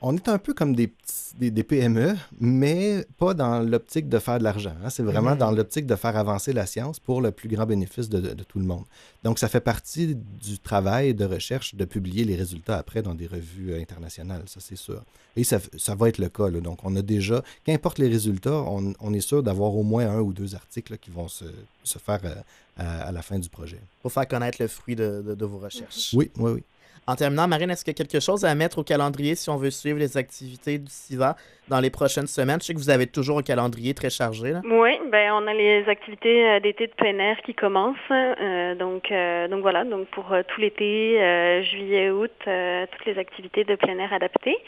on 0.00 0.14
est 0.16 0.28
un 0.28 0.38
peu 0.38 0.54
comme 0.54 0.76
des, 0.76 0.92
des, 1.38 1.62
PME, 1.62 2.16
mais 2.40 3.04
pas 3.18 3.34
dans 3.34 3.60
l'optique 3.60 4.08
de 4.08 4.18
faire 4.18 4.38
de 4.38 4.44
l'argent. 4.44 4.74
Hein. 4.84 4.90
C'est 4.90 5.02
vraiment 5.02 5.34
dans 5.34 5.50
l'optique 5.50 5.86
de 5.86 5.96
faire 5.96 6.16
avancer 6.16 6.52
la 6.52 6.66
science 6.66 7.00
pour 7.00 7.20
le 7.20 7.32
plus 7.32 7.48
grand 7.48 7.66
bénéfice 7.66 8.08
de, 8.08 8.34
tout 8.44 8.58
le 8.60 8.64
monde. 8.64 8.84
Donc, 9.24 9.38
ça 9.38 9.48
fait 9.48 9.60
partie 9.60 10.14
du 10.14 10.58
travail 10.58 11.14
de 11.14 11.24
recherche 11.24 11.74
de 11.74 11.84
publier 11.84 12.24
les 12.24 12.36
résultats 12.36 12.78
après 12.78 13.02
dans 13.02 13.14
des 13.14 13.26
revues 13.26 13.74
internationales, 13.74 14.42
ça 14.46 14.60
c'est 14.60 14.76
sûr. 14.76 15.02
Et 15.36 15.44
ça, 15.44 15.58
va 15.94 16.08
être 16.08 16.18
le 16.18 16.28
cas. 16.28 16.50
Donc, 16.50 16.78
on 16.84 16.94
a 16.96 17.02
déjà, 17.02 17.42
qu'importe 17.64 17.98
les 17.98 18.08
résultats, 18.08 18.64
on, 18.66 19.12
est 19.12 19.20
sûr 19.20 19.42
d'avoir 19.42 19.74
au 19.74 19.82
moins 19.82 20.08
un 20.08 20.20
ou 20.20 20.32
deux 20.32 20.54
articles 20.54 20.96
qui 20.98 21.10
vont 21.10 21.28
se, 21.28 21.44
faire 21.84 22.20
euh, 22.24 22.34
à, 22.76 23.12
la 23.12 23.22
fin 23.22 23.38
du 23.38 23.48
projet. 23.48 23.80
Pour 24.02 24.12
faire 24.12 24.26
connaître 24.26 24.58
le 24.60 24.68
fruit 24.68 24.96
de, 24.96 25.22
de 25.22 25.44
vos 25.44 25.58
recherches. 25.58 26.12
Oui, 26.14 26.30
oui, 26.38 26.52
oui. 26.52 26.62
En 27.08 27.16
terminant, 27.16 27.48
Marine, 27.48 27.70
est-ce 27.70 27.86
qu'il 27.86 27.94
y 27.94 27.96
a 27.96 28.04
quelque 28.04 28.20
chose 28.20 28.44
à 28.44 28.54
mettre 28.54 28.80
au 28.80 28.82
calendrier 28.82 29.34
si 29.34 29.48
on 29.48 29.56
veut 29.56 29.70
suivre 29.70 29.98
les 29.98 30.18
activités 30.18 30.76
du 30.76 30.90
SIVA 30.90 31.36
dans 31.68 31.80
les 31.80 31.88
prochaines 31.88 32.26
semaines? 32.26 32.58
Je 32.60 32.66
sais 32.66 32.74
que 32.74 32.78
vous 32.78 32.90
avez 32.90 33.06
toujours 33.06 33.38
un 33.38 33.42
calendrier 33.42 33.94
très 33.94 34.10
chargé. 34.10 34.50
Là. 34.50 34.60
Oui, 34.62 34.90
ben 35.10 35.32
on 35.32 35.46
a 35.46 35.54
les 35.54 35.88
activités 35.88 36.46
euh, 36.46 36.60
d'été 36.60 36.86
de 36.86 36.92
plein 36.92 37.18
air 37.18 37.38
qui 37.46 37.54
commencent. 37.54 37.96
Euh, 38.10 38.74
donc, 38.74 39.10
euh, 39.10 39.48
donc 39.48 39.62
voilà, 39.62 39.86
donc 39.86 40.06
pour 40.08 40.26
tout 40.48 40.60
l'été, 40.60 41.64
juillet, 41.70 42.10
août, 42.10 42.30
toutes 42.44 43.06
les 43.06 43.18
activités 43.18 43.64
de 43.64 43.74
plein 43.76 43.98
air 43.98 44.12
adaptées. 44.12 44.58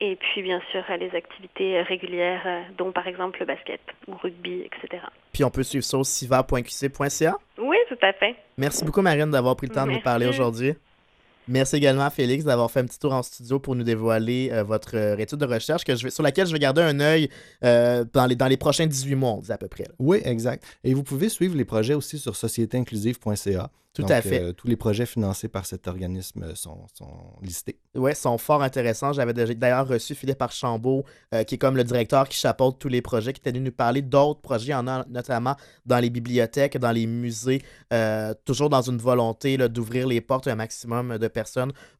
Et 0.00 0.14
puis 0.14 0.42
bien 0.42 0.62
sûr 0.70 0.84
les 1.00 1.12
activités 1.16 1.82
régulières, 1.82 2.46
dont 2.78 2.92
par 2.92 3.08
exemple 3.08 3.40
le 3.40 3.46
basket 3.46 3.80
ou 4.06 4.14
rugby, 4.14 4.60
etc. 4.60 5.02
Puis 5.32 5.42
on 5.42 5.50
peut 5.50 5.64
suivre 5.64 5.84
ça 5.84 5.98
au 5.98 6.04
siva.qc.ca? 6.04 7.34
Oui, 7.58 7.76
tout 7.88 7.98
à 8.02 8.12
fait. 8.12 8.36
Merci 8.56 8.84
beaucoup 8.84 9.02
Marine 9.02 9.32
d'avoir 9.32 9.56
pris 9.56 9.66
le 9.66 9.74
temps 9.74 9.84
de 9.84 9.90
nous 9.90 10.00
parler 10.00 10.28
aujourd'hui. 10.28 10.74
Merci 11.48 11.76
également 11.76 12.04
à 12.04 12.10
Félix 12.10 12.44
d'avoir 12.44 12.70
fait 12.70 12.80
un 12.80 12.84
petit 12.84 12.98
tour 12.98 13.14
en 13.14 13.22
studio 13.22 13.58
pour 13.58 13.74
nous 13.74 13.82
dévoiler 13.82 14.50
euh, 14.52 14.62
votre 14.62 14.96
euh, 14.96 15.16
étude 15.16 15.38
de 15.38 15.46
recherche 15.46 15.82
que 15.82 15.96
je 15.96 16.04
vais, 16.04 16.10
sur 16.10 16.22
laquelle 16.22 16.46
je 16.46 16.52
vais 16.52 16.58
garder 16.58 16.82
un 16.82 17.00
œil 17.00 17.30
euh, 17.64 18.04
dans, 18.12 18.26
les, 18.26 18.36
dans 18.36 18.48
les 18.48 18.58
prochains 18.58 18.86
18 18.86 19.14
mois, 19.14 19.32
on 19.32 19.40
dit 19.40 19.50
à 19.50 19.56
peu 19.56 19.68
près. 19.68 19.88
Oui, 19.98 20.20
exact. 20.24 20.62
Et 20.84 20.92
vous 20.92 21.02
pouvez 21.02 21.30
suivre 21.30 21.56
les 21.56 21.64
projets 21.64 21.94
aussi 21.94 22.18
sur 22.18 22.36
sociétéinclusive.ca. 22.36 23.70
Tout 23.94 24.12
à 24.12 24.22
fait. 24.22 24.40
Euh, 24.40 24.52
tous 24.52 24.68
les 24.68 24.76
projets 24.76 25.06
financés 25.06 25.48
par 25.48 25.66
cet 25.66 25.88
organisme 25.88 26.54
sont, 26.54 26.78
listés. 27.42 27.78
Oui, 27.94 28.14
sont 28.14 28.38
fort 28.38 28.62
intéressants. 28.62 29.12
J'avais 29.12 29.32
d'ailleurs 29.32 29.88
reçu 29.88 30.14
Philippe 30.14 30.40
Archambault, 30.40 31.04
euh, 31.34 31.42
qui 31.42 31.56
est 31.56 31.58
comme 31.58 31.76
le 31.76 31.84
directeur 31.84 32.28
qui 32.28 32.38
chapeaute 32.38 32.78
tous 32.78 32.88
les 32.88 33.02
projets, 33.02 33.32
qui 33.32 33.40
était 33.40 33.50
venu 33.50 33.64
nous 33.64 33.72
parler 33.72 34.02
d'autres 34.02 34.40
projets, 34.40 34.74
en 34.74 34.86
a 34.86 35.04
notamment 35.08 35.56
dans 35.84 35.98
les 35.98 36.10
bibliothèques, 36.10 36.78
dans 36.78 36.92
les 36.92 37.06
musées, 37.06 37.62
euh, 37.92 38.34
toujours 38.44 38.68
dans 38.68 38.82
une 38.82 38.98
volonté 38.98 39.56
d'ouvrir 39.68 40.06
les 40.06 40.20
portes 40.20 40.46
à 40.46 40.52
un 40.52 40.56
maximum 40.56 41.18
de 41.18 41.28
personnes, 41.28 41.37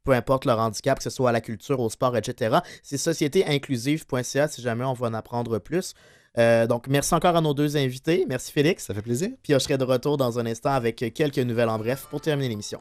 peu 0.04 0.12
importe 0.12 0.44
leur 0.44 0.58
handicap, 0.58 0.98
que 0.98 1.04
ce 1.04 1.10
soit 1.10 1.30
à 1.30 1.32
la 1.32 1.40
culture, 1.40 1.80
au 1.80 1.90
sport, 1.90 2.16
etc. 2.16 2.58
C'est 2.82 2.98
sociétéinclusive.ca 2.98 4.48
si 4.48 4.62
jamais 4.62 4.84
on 4.84 4.92
veut 4.92 5.06
en 5.06 5.14
apprendre 5.14 5.58
plus. 5.58 5.94
Euh, 6.38 6.66
donc, 6.66 6.86
merci 6.88 7.14
encore 7.14 7.36
à 7.36 7.40
nos 7.40 7.54
deux 7.54 7.76
invités. 7.76 8.24
Merci 8.28 8.52
Félix. 8.52 8.84
Ça 8.84 8.94
fait 8.94 9.02
plaisir. 9.02 9.30
Puis 9.42 9.54
je 9.54 9.58
serai 9.58 9.78
de 9.78 9.84
retour 9.84 10.16
dans 10.16 10.38
un 10.38 10.46
instant 10.46 10.70
avec 10.70 10.96
quelques 11.14 11.38
nouvelles 11.38 11.68
en 11.68 11.78
bref 11.78 12.06
pour 12.10 12.20
terminer 12.20 12.48
l'émission. 12.48 12.80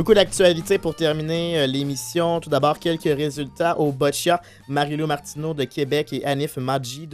Beaucoup 0.00 0.14
d'actualités 0.14 0.78
pour 0.78 0.94
terminer 0.94 1.58
euh, 1.58 1.66
l'émission. 1.66 2.40
Tout 2.40 2.48
d'abord, 2.48 2.78
quelques 2.78 3.02
résultats 3.02 3.78
au 3.78 3.92
Boccia. 3.92 4.40
Marilou 4.66 5.06
Martineau 5.06 5.52
de 5.52 5.64
Québec 5.64 6.14
et 6.14 6.24
Anif 6.24 6.58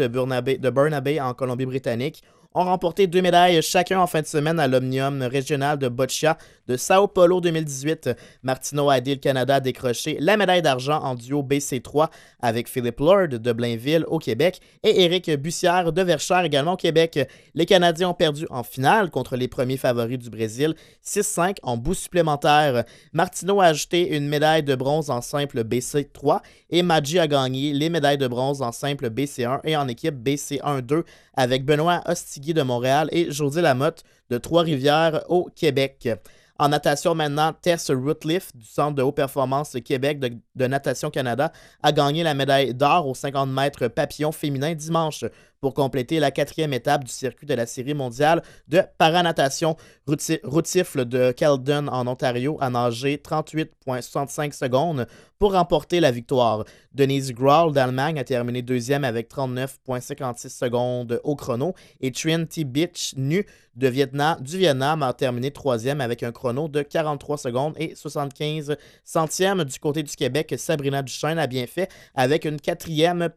Burnaby, 0.07 0.59
de 0.61 0.71
Burnaby 0.71 1.21
en 1.21 1.35
Colombie-Britannique 1.35 2.23
ont 2.57 2.65
remporté 2.65 3.07
deux 3.07 3.21
médailles 3.21 3.61
chacun 3.61 4.01
en 4.01 4.07
fin 4.07 4.23
de 4.23 4.27
semaine 4.27 4.59
à 4.59 4.67
l'Omnium 4.67 5.23
régional 5.23 5.79
de 5.79 5.89
Boccia 5.89 6.39
de 6.69 6.77
Sao 6.79 7.07
Paulo 7.07 7.43
2018. 7.43 8.11
Martino 8.43 8.89
a 8.89 8.97
aidé 8.97 9.15
le 9.15 9.21
Canada 9.21 9.57
à 9.57 9.61
décrocher 9.61 10.17
la 10.21 10.39
médaille 10.39 10.63
d'argent 10.63 10.99
en 11.03 11.15
duo 11.15 11.43
BC3 11.43 12.09
avec 12.41 12.69
Philippe 12.69 12.99
Lord 12.99 13.29
de 13.29 13.53
Blainville 13.53 14.05
au 14.09 14.19
Québec 14.19 14.61
et 14.83 15.03
Éric 15.03 15.31
Bussière 15.33 15.93
de 15.93 16.03
Verchères 16.03 16.45
également 16.45 16.73
au 16.73 16.77
Québec. 16.77 17.21
Les 17.55 17.67
Canadiens 17.67 18.09
ont 18.09 18.15
perdu 18.15 18.47
en 18.49 18.63
finale 18.63 19.11
contre 19.11 19.37
les 19.37 19.49
premiers 19.49 19.77
favoris 19.77 20.19
du 20.19 20.31
Brésil 20.31 20.75
6-5 21.05 21.57
en 21.63 21.77
bout 21.77 21.95
supplémentaire. 21.95 22.85
Martino 23.13 23.61
a 23.61 23.67
ajouté 23.67 24.17
une 24.17 24.29
médaille 24.29 24.63
de 24.63 24.75
bronze 24.75 25.11
en 25.11 25.21
simple 25.21 25.63
BC3 25.63 26.41
et 26.71 26.83
Maggi 26.83 27.19
a 27.19 27.29
gagné 27.29 27.75
les 27.75 27.91
médailles 27.91 28.19
de 28.19 28.27
bronze 28.27 28.63
en 28.63 28.73
simple 28.73 29.11
BC1 29.11 29.61
et 29.65 29.77
en 29.77 29.87
équipe 29.89 30.17
BC1-2 30.17 31.03
avec 31.37 31.65
Benoît 31.65 32.01
Ostigui 32.07 32.46
de 32.55 32.63
Montréal 32.63 33.09
et 33.13 33.31
José 33.31 33.63
Lamotte 33.63 34.03
de 34.31 34.39
Trois-Rivières 34.39 35.25
au 35.29 35.49
Québec. 35.55 36.09
En 36.59 36.69
natation 36.69 37.15
maintenant, 37.15 37.53
Tess 37.53 37.91
Rootliff 37.91 38.55
du 38.55 38.65
Centre 38.65 38.95
de 38.95 39.03
haute 39.03 39.15
performance 39.15 39.77
Québec 39.85 40.19
de, 40.19 40.67
Natation 40.67 41.11
Canada 41.11 41.53
a 41.83 41.93
gagné 41.93 42.23
la 42.23 42.35
médaille 42.35 42.73
d'or 42.73 43.07
aux 43.07 43.15
50 43.15 43.51
mètres 43.51 43.89
papillon 43.89 44.33
féminin 44.33 44.75
dimanche 44.75 45.25
pour 45.61 45.75
compléter 45.75 46.21
la 46.21 46.31
quatrième 46.31 46.73
étape 46.73 47.05
du 47.05 47.11
circuit 47.11 47.47
de 47.47 47.55
la 47.55 47.67
série 47.67 47.95
mondiale 47.95 48.43
de 48.69 48.83
paranatation. 48.99 49.77
Routifle 50.07 51.05
de 51.05 51.33
Keldon 51.33 51.89
en 51.89 52.07
Ontario 52.07 52.57
a 52.61 52.71
nagé 52.71 53.17
38,65 53.17 54.53
secondes 54.53 55.07
pour 55.39 55.53
remporter 55.53 56.01
la 56.01 56.11
victoire. 56.11 56.65
Denise 56.93 57.33
Grawl 57.33 57.73
d'Allemagne 57.73 58.19
a 58.19 58.25
terminé 58.25 58.63
deuxième 58.63 59.05
avec 59.05 59.31
39,56 59.31 60.49
secondes 60.49 61.21
au 61.25 61.37
chrono 61.37 61.75
et 62.01 62.13
Trinh 62.13 62.47
T. 62.47 62.65
Beach 62.65 63.15
Nu 63.17 63.45
de 63.75 63.89
Vietnam, 63.89 64.41
du 64.41 64.57
Vietnam 64.57 65.03
a 65.03 65.13
terminé 65.13 65.51
troisième 65.51 66.01
avec 66.01 66.23
un 66.23 66.33
chrono 66.33 66.46
de 66.53 66.83
43 66.83 67.39
secondes 67.39 67.75
et 67.79 67.95
75 67.95 68.77
centièmes. 69.05 69.65
Du 69.65 69.79
côté 69.79 70.03
du 70.03 70.15
Québec, 70.15 70.55
Sabrina 70.57 71.03
Duchesne 71.03 71.39
a 71.39 71.47
bien 71.47 71.67
fait 71.67 71.91
avec 72.15 72.45
une 72.45 72.61
quatrième, 72.61 73.31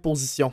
position. 0.00 0.52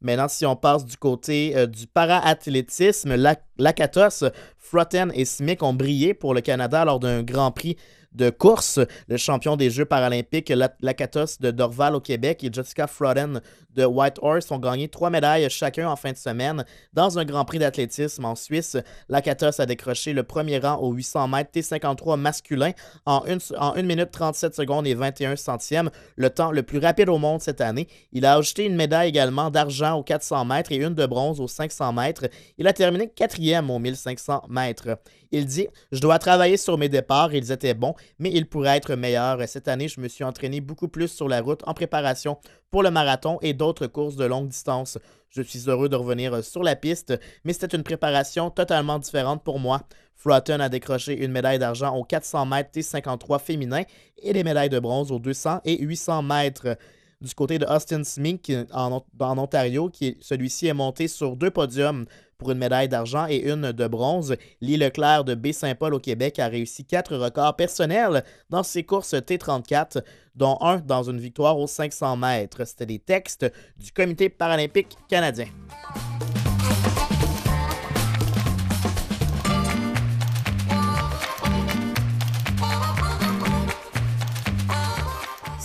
Maintenant, 0.00 0.28
si 0.28 0.46
on 0.46 0.54
passe 0.54 0.84
du 0.84 0.96
côté 0.96 1.56
euh, 1.56 1.66
du 1.66 1.86
para-athlétisme, 1.86 3.16
Lakatos, 3.58 4.24
Frotten 4.56 5.10
et 5.14 5.24
Smick 5.24 5.62
ont 5.62 5.74
brillé 5.74 6.14
pour 6.14 6.34
le 6.34 6.40
Canada 6.40 6.84
lors 6.84 7.00
d'un 7.00 7.22
Grand 7.22 7.50
Prix 7.50 7.76
de 8.18 8.30
course. 8.30 8.80
Le 9.06 9.16
champion 9.16 9.56
des 9.56 9.70
Jeux 9.70 9.84
paralympiques, 9.86 10.52
Lakatos 10.80 11.38
de 11.40 11.50
Dorval 11.50 11.94
au 11.94 12.00
Québec 12.00 12.44
et 12.44 12.50
Jessica 12.52 12.86
Froden 12.86 13.40
de 13.74 13.84
Whitehorse 13.84 14.50
ont 14.50 14.58
gagné 14.58 14.88
trois 14.88 15.08
médailles 15.08 15.48
chacun 15.48 15.88
en 15.88 15.94
fin 15.94 16.12
de 16.12 16.16
semaine 16.16 16.64
dans 16.92 17.18
un 17.18 17.24
Grand 17.24 17.44
Prix 17.44 17.60
d'athlétisme 17.60 18.24
en 18.24 18.34
Suisse. 18.34 18.76
Lakatos 19.08 19.60
a 19.60 19.66
décroché 19.66 20.12
le 20.12 20.24
premier 20.24 20.58
rang 20.58 20.78
au 20.78 20.92
800 20.92 21.28
mètres 21.28 21.50
T53 21.54 22.18
masculin 22.18 22.72
en 23.06 23.22
1, 23.24 23.82
minute 23.82 24.10
37 24.10 24.54
secondes 24.54 24.86
et 24.86 24.94
21 24.94 25.36
centièmes, 25.36 25.90
le 26.16 26.30
temps 26.30 26.50
le 26.50 26.64
plus 26.64 26.78
rapide 26.78 27.08
au 27.08 27.18
monde 27.18 27.40
cette 27.40 27.60
année. 27.60 27.86
Il 28.12 28.26
a 28.26 28.34
ajouté 28.34 28.64
une 28.64 28.74
médaille 28.74 29.10
également 29.10 29.50
d'argent 29.50 29.94
aux 29.94 30.02
400 30.02 30.44
mètres 30.44 30.72
et 30.72 30.76
une 30.76 30.94
de 30.94 31.06
bronze 31.06 31.40
aux 31.40 31.48
500 31.48 31.92
mètres. 31.92 32.26
Il 32.58 32.66
a 32.66 32.72
terminé 32.72 33.08
quatrième 33.08 33.70
aux 33.70 33.78
1500 33.78 34.42
mètres. 34.48 34.98
Il 35.30 35.46
dit 35.46 35.68
Je 35.92 36.00
dois 36.00 36.18
travailler 36.18 36.56
sur 36.56 36.78
mes 36.78 36.88
départs, 36.88 37.34
ils 37.34 37.52
étaient 37.52 37.74
bons, 37.74 37.94
mais 38.18 38.30
ils 38.32 38.48
pourraient 38.48 38.76
être 38.76 38.94
meilleurs. 38.94 39.46
Cette 39.46 39.68
année, 39.68 39.88
je 39.88 40.00
me 40.00 40.08
suis 40.08 40.24
entraîné 40.24 40.60
beaucoup 40.60 40.88
plus 40.88 41.08
sur 41.08 41.28
la 41.28 41.40
route 41.40 41.62
en 41.66 41.74
préparation 41.74 42.38
pour 42.70 42.82
le 42.82 42.90
marathon 42.90 43.38
et 43.42 43.52
d'autres 43.52 43.86
courses 43.86 44.16
de 44.16 44.24
longue 44.24 44.48
distance. 44.48 44.98
Je 45.30 45.42
suis 45.42 45.68
heureux 45.68 45.88
de 45.88 45.96
revenir 45.96 46.42
sur 46.42 46.62
la 46.62 46.76
piste, 46.76 47.18
mais 47.44 47.52
c'était 47.52 47.76
une 47.76 47.82
préparation 47.82 48.50
totalement 48.50 48.98
différente 48.98 49.44
pour 49.44 49.58
moi. 49.58 49.82
Frotton 50.14 50.58
a 50.58 50.68
décroché 50.68 51.16
une 51.22 51.30
médaille 51.30 51.60
d'argent 51.60 51.94
aux 51.94 52.02
400 52.02 52.46
mètres 52.46 52.70
T53 52.74 53.38
féminin 53.38 53.82
et 54.20 54.32
des 54.32 54.42
médailles 54.42 54.68
de 54.68 54.80
bronze 54.80 55.12
aux 55.12 55.20
200 55.20 55.60
et 55.64 55.80
800 55.80 56.22
mètres. 56.22 56.76
Du 57.20 57.34
côté 57.34 57.58
de 57.58 57.66
Austin 57.66 58.04
Smith 58.04 58.52
en, 58.72 59.02
Ontario, 59.20 59.90
celui-ci 60.20 60.68
est 60.68 60.74
monté 60.74 61.08
sur 61.08 61.36
deux 61.36 61.50
podiums 61.50 62.06
pour 62.38 62.52
une 62.52 62.58
médaille 62.58 62.88
d'argent 62.88 63.26
et 63.28 63.50
une 63.50 63.72
de 63.72 63.86
bronze. 63.88 64.36
Lee 64.60 64.76
Leclerc 64.76 65.24
de 65.24 65.34
Baie-Saint-Paul 65.34 65.94
au 65.94 65.98
Québec 65.98 66.38
a 66.38 66.46
réussi 66.46 66.84
quatre 66.84 67.16
records 67.16 67.56
personnels 67.56 68.24
dans 68.48 68.62
ses 68.62 68.84
courses 68.84 69.14
T34, 69.14 70.02
dont 70.36 70.56
un 70.60 70.78
dans 70.78 71.02
une 71.02 71.18
victoire 71.18 71.58
aux 71.58 71.66
500 71.66 72.16
mètres. 72.16 72.64
C'était 72.64 72.86
des 72.86 73.00
textes 73.00 73.50
du 73.76 73.90
Comité 73.90 74.28
paralympique 74.28 74.96
canadien. 75.08 75.48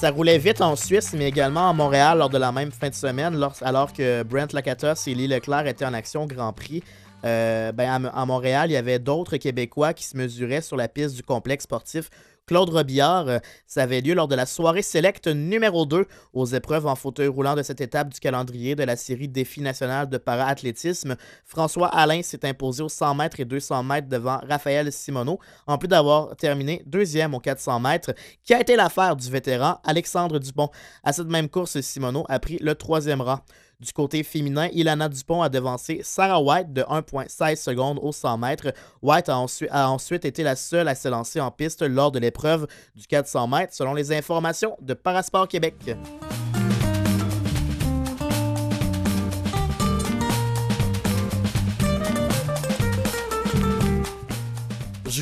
Ça 0.03 0.11
roulait 0.11 0.37
vite 0.37 0.59
en 0.59 0.75
Suisse, 0.75 1.13
mais 1.17 1.29
également 1.29 1.69
à 1.69 1.71
Montréal 1.71 2.17
lors 2.17 2.29
de 2.29 2.37
la 2.37 2.51
même 2.51 2.73
fin 2.73 2.89
de 2.89 2.93
semaine, 2.93 3.41
alors 3.61 3.93
que 3.93 4.21
Brent 4.23 4.51
Lakatos 4.51 5.07
et 5.07 5.15
Lee 5.15 5.29
Leclerc 5.29 5.65
étaient 5.65 5.85
en 5.85 5.93
action 5.93 6.25
Grand 6.25 6.51
Prix. 6.51 6.83
Euh, 7.23 7.71
ben 7.71 8.11
à, 8.13 8.25
Montréal, 8.25 8.69
il 8.69 8.73
y 8.73 8.75
avait 8.75 8.99
d'autres 8.99 9.37
Québécois 9.37 9.93
qui 9.93 10.03
se 10.03 10.17
mesuraient 10.17 10.59
sur 10.59 10.75
la 10.75 10.89
piste 10.89 11.15
du 11.15 11.23
complexe 11.23 11.63
sportif 11.63 12.09
Claude 12.45 12.69
Robillard. 12.69 13.27
Euh, 13.27 13.39
ça 13.67 13.83
avait 13.83 14.01
lieu 14.01 14.13
lors 14.13 14.27
de 14.27 14.35
la 14.35 14.45
soirée 14.45 14.81
Select 14.81 15.27
numéro 15.27 15.85
2 15.85 16.05
aux 16.33 16.45
épreuves 16.45 16.85
en 16.85 16.95
fauteuil 16.95 17.27
roulant 17.27 17.55
de 17.55 17.63
cette 17.63 17.81
étape 17.81 18.09
du 18.09 18.19
calendrier 18.19 18.75
de 18.75 18.83
la 18.83 18.95
série 18.95 19.27
Défi 19.27 19.61
national 19.61 20.09
de 20.09 20.17
para-athlétisme. 20.17 21.15
François 21.45 21.87
Alain 21.87 22.21
s'est 22.21 22.45
imposé 22.45 22.83
aux 22.83 22.89
100 22.89 23.15
mètres 23.15 23.39
et 23.39 23.45
200 23.45 23.83
mètres 23.83 24.09
devant 24.09 24.39
Raphaël 24.47 24.91
Simoneau, 24.91 25.39
en 25.67 25.77
plus 25.77 25.87
d'avoir 25.87 26.35
terminé 26.35 26.83
deuxième 26.85 27.33
aux 27.33 27.39
400 27.39 27.79
mètres, 27.79 28.13
qui 28.43 28.53
a 28.53 28.59
été 28.59 28.75
l'affaire 28.75 29.15
du 29.15 29.29
vétéran 29.29 29.79
Alexandre 29.83 30.39
Dupont. 30.39 30.69
À 31.03 31.13
cette 31.13 31.27
même 31.27 31.49
course, 31.49 31.79
Simoneau 31.81 32.25
a 32.29 32.39
pris 32.39 32.57
le 32.59 32.75
troisième 32.75 33.21
rang. 33.21 33.39
Du 33.83 33.91
côté 33.91 34.23
féminin, 34.23 34.69
Ilana 34.71 35.09
Dupont 35.09 35.41
a 35.41 35.49
devancé 35.49 35.99
Sarah 36.03 36.41
White 36.41 36.71
de 36.71 36.83
1,16 36.83 37.57
secondes 37.57 37.99
au 38.01 38.13
100 38.13 38.37
mètres. 38.37 38.73
White 39.01 39.27
a 39.27 39.37
ensuite, 39.37 40.23
été 40.23 40.41
la 40.41 40.55
seule 40.55 40.87
à 40.87 40.95
se 40.95 41.09
lancer 41.09 41.41
en 41.41 41.51
piste 41.51 41.81
lors 41.81 42.09
de 42.09 42.19
l'épreuve 42.19 42.65
du 42.95 43.05
400 43.05 43.47
mètres, 43.47 43.73
selon 43.73 43.93
les 43.93 44.13
informations 44.13 44.77
de 44.79 44.93
Parasport 44.93 45.49
Québec. 45.49 45.75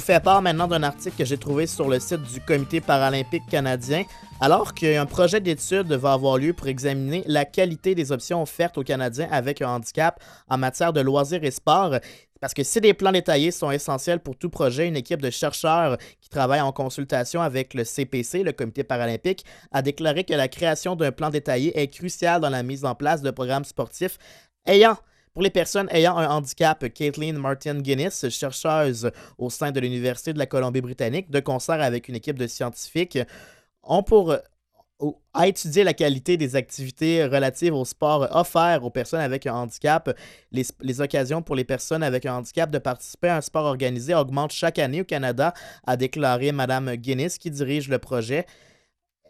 Vous 0.01 0.07
fais 0.07 0.19
part 0.19 0.41
maintenant 0.41 0.67
d'un 0.67 0.81
article 0.81 1.15
que 1.15 1.25
j'ai 1.25 1.37
trouvé 1.37 1.67
sur 1.67 1.87
le 1.87 1.99
site 1.99 2.23
du 2.23 2.41
Comité 2.41 2.81
paralympique 2.81 3.45
canadien. 3.47 4.03
Alors 4.39 4.73
qu'un 4.73 5.05
projet 5.05 5.39
d'étude 5.39 5.93
va 5.93 6.13
avoir 6.13 6.39
lieu 6.39 6.53
pour 6.53 6.65
examiner 6.65 7.23
la 7.27 7.45
qualité 7.45 7.93
des 7.93 8.11
options 8.11 8.41
offertes 8.41 8.79
aux 8.79 8.83
Canadiens 8.83 9.27
avec 9.29 9.61
un 9.61 9.69
handicap 9.69 10.19
en 10.49 10.57
matière 10.57 10.91
de 10.91 11.01
loisirs 11.01 11.43
et 11.43 11.51
sport, 11.51 11.97
parce 12.39 12.55
que 12.55 12.63
si 12.63 12.81
des 12.81 12.95
plans 12.95 13.11
détaillés 13.11 13.51
sont 13.51 13.69
essentiels 13.69 14.21
pour 14.21 14.35
tout 14.35 14.49
projet, 14.49 14.87
une 14.87 14.97
équipe 14.97 15.21
de 15.21 15.29
chercheurs 15.29 15.99
qui 16.19 16.29
travaille 16.29 16.61
en 16.61 16.71
consultation 16.71 17.39
avec 17.39 17.75
le 17.75 17.83
CPC, 17.83 18.41
le 18.41 18.53
Comité 18.53 18.83
paralympique, 18.83 19.45
a 19.71 19.83
déclaré 19.83 20.23
que 20.23 20.33
la 20.33 20.47
création 20.47 20.95
d'un 20.95 21.11
plan 21.11 21.29
détaillé 21.29 21.79
est 21.79 21.89
cruciale 21.89 22.41
dans 22.41 22.49
la 22.49 22.63
mise 22.63 22.85
en 22.85 22.95
place 22.95 23.21
de 23.21 23.29
programmes 23.29 23.65
sportifs 23.65 24.17
ayant 24.65 24.97
pour 25.33 25.41
les 25.41 25.49
personnes 25.49 25.87
ayant 25.91 26.17
un 26.17 26.27
handicap, 26.27 26.87
Caitlin 26.93 27.33
Martin 27.33 27.79
Guinness, 27.79 28.29
chercheuse 28.29 29.11
au 29.37 29.49
sein 29.49 29.71
de 29.71 29.79
l'Université 29.79 30.33
de 30.33 30.39
la 30.39 30.45
Colombie-Britannique, 30.45 31.29
de 31.29 31.39
concert 31.39 31.81
avec 31.81 32.09
une 32.09 32.15
équipe 32.15 32.37
de 32.37 32.47
scientifiques, 32.47 33.19
ont 33.83 34.03
pour 34.03 34.35
à 35.33 35.47
étudier 35.47 35.83
la 35.83 35.93
qualité 35.93 36.37
des 36.37 36.55
activités 36.55 37.25
relatives 37.25 37.73
au 37.73 37.85
sport 37.85 38.27
offerts 38.31 38.83
aux 38.83 38.89
personnes 38.89 39.21
avec 39.21 39.47
un 39.47 39.53
handicap. 39.53 40.15
Les, 40.51 40.63
les, 40.81 41.01
occasions 41.01 41.41
pour 41.41 41.55
les 41.55 41.63
personnes 41.63 42.03
avec 42.03 42.25
un 42.25 42.35
handicap 42.35 42.69
de 42.69 42.77
participer 42.77 43.29
à 43.29 43.37
un 43.37 43.41
sport 43.41 43.65
organisé 43.65 44.13
augmentent 44.13 44.51
chaque 44.51 44.79
année 44.79 45.01
au 45.01 45.05
Canada, 45.05 45.53
a 45.87 45.97
déclaré 45.97 46.51
Mme 46.51 46.95
Guinness, 46.95 47.37
qui 47.37 47.49
dirige 47.49 47.89
le 47.89 47.97
projet. 47.97 48.45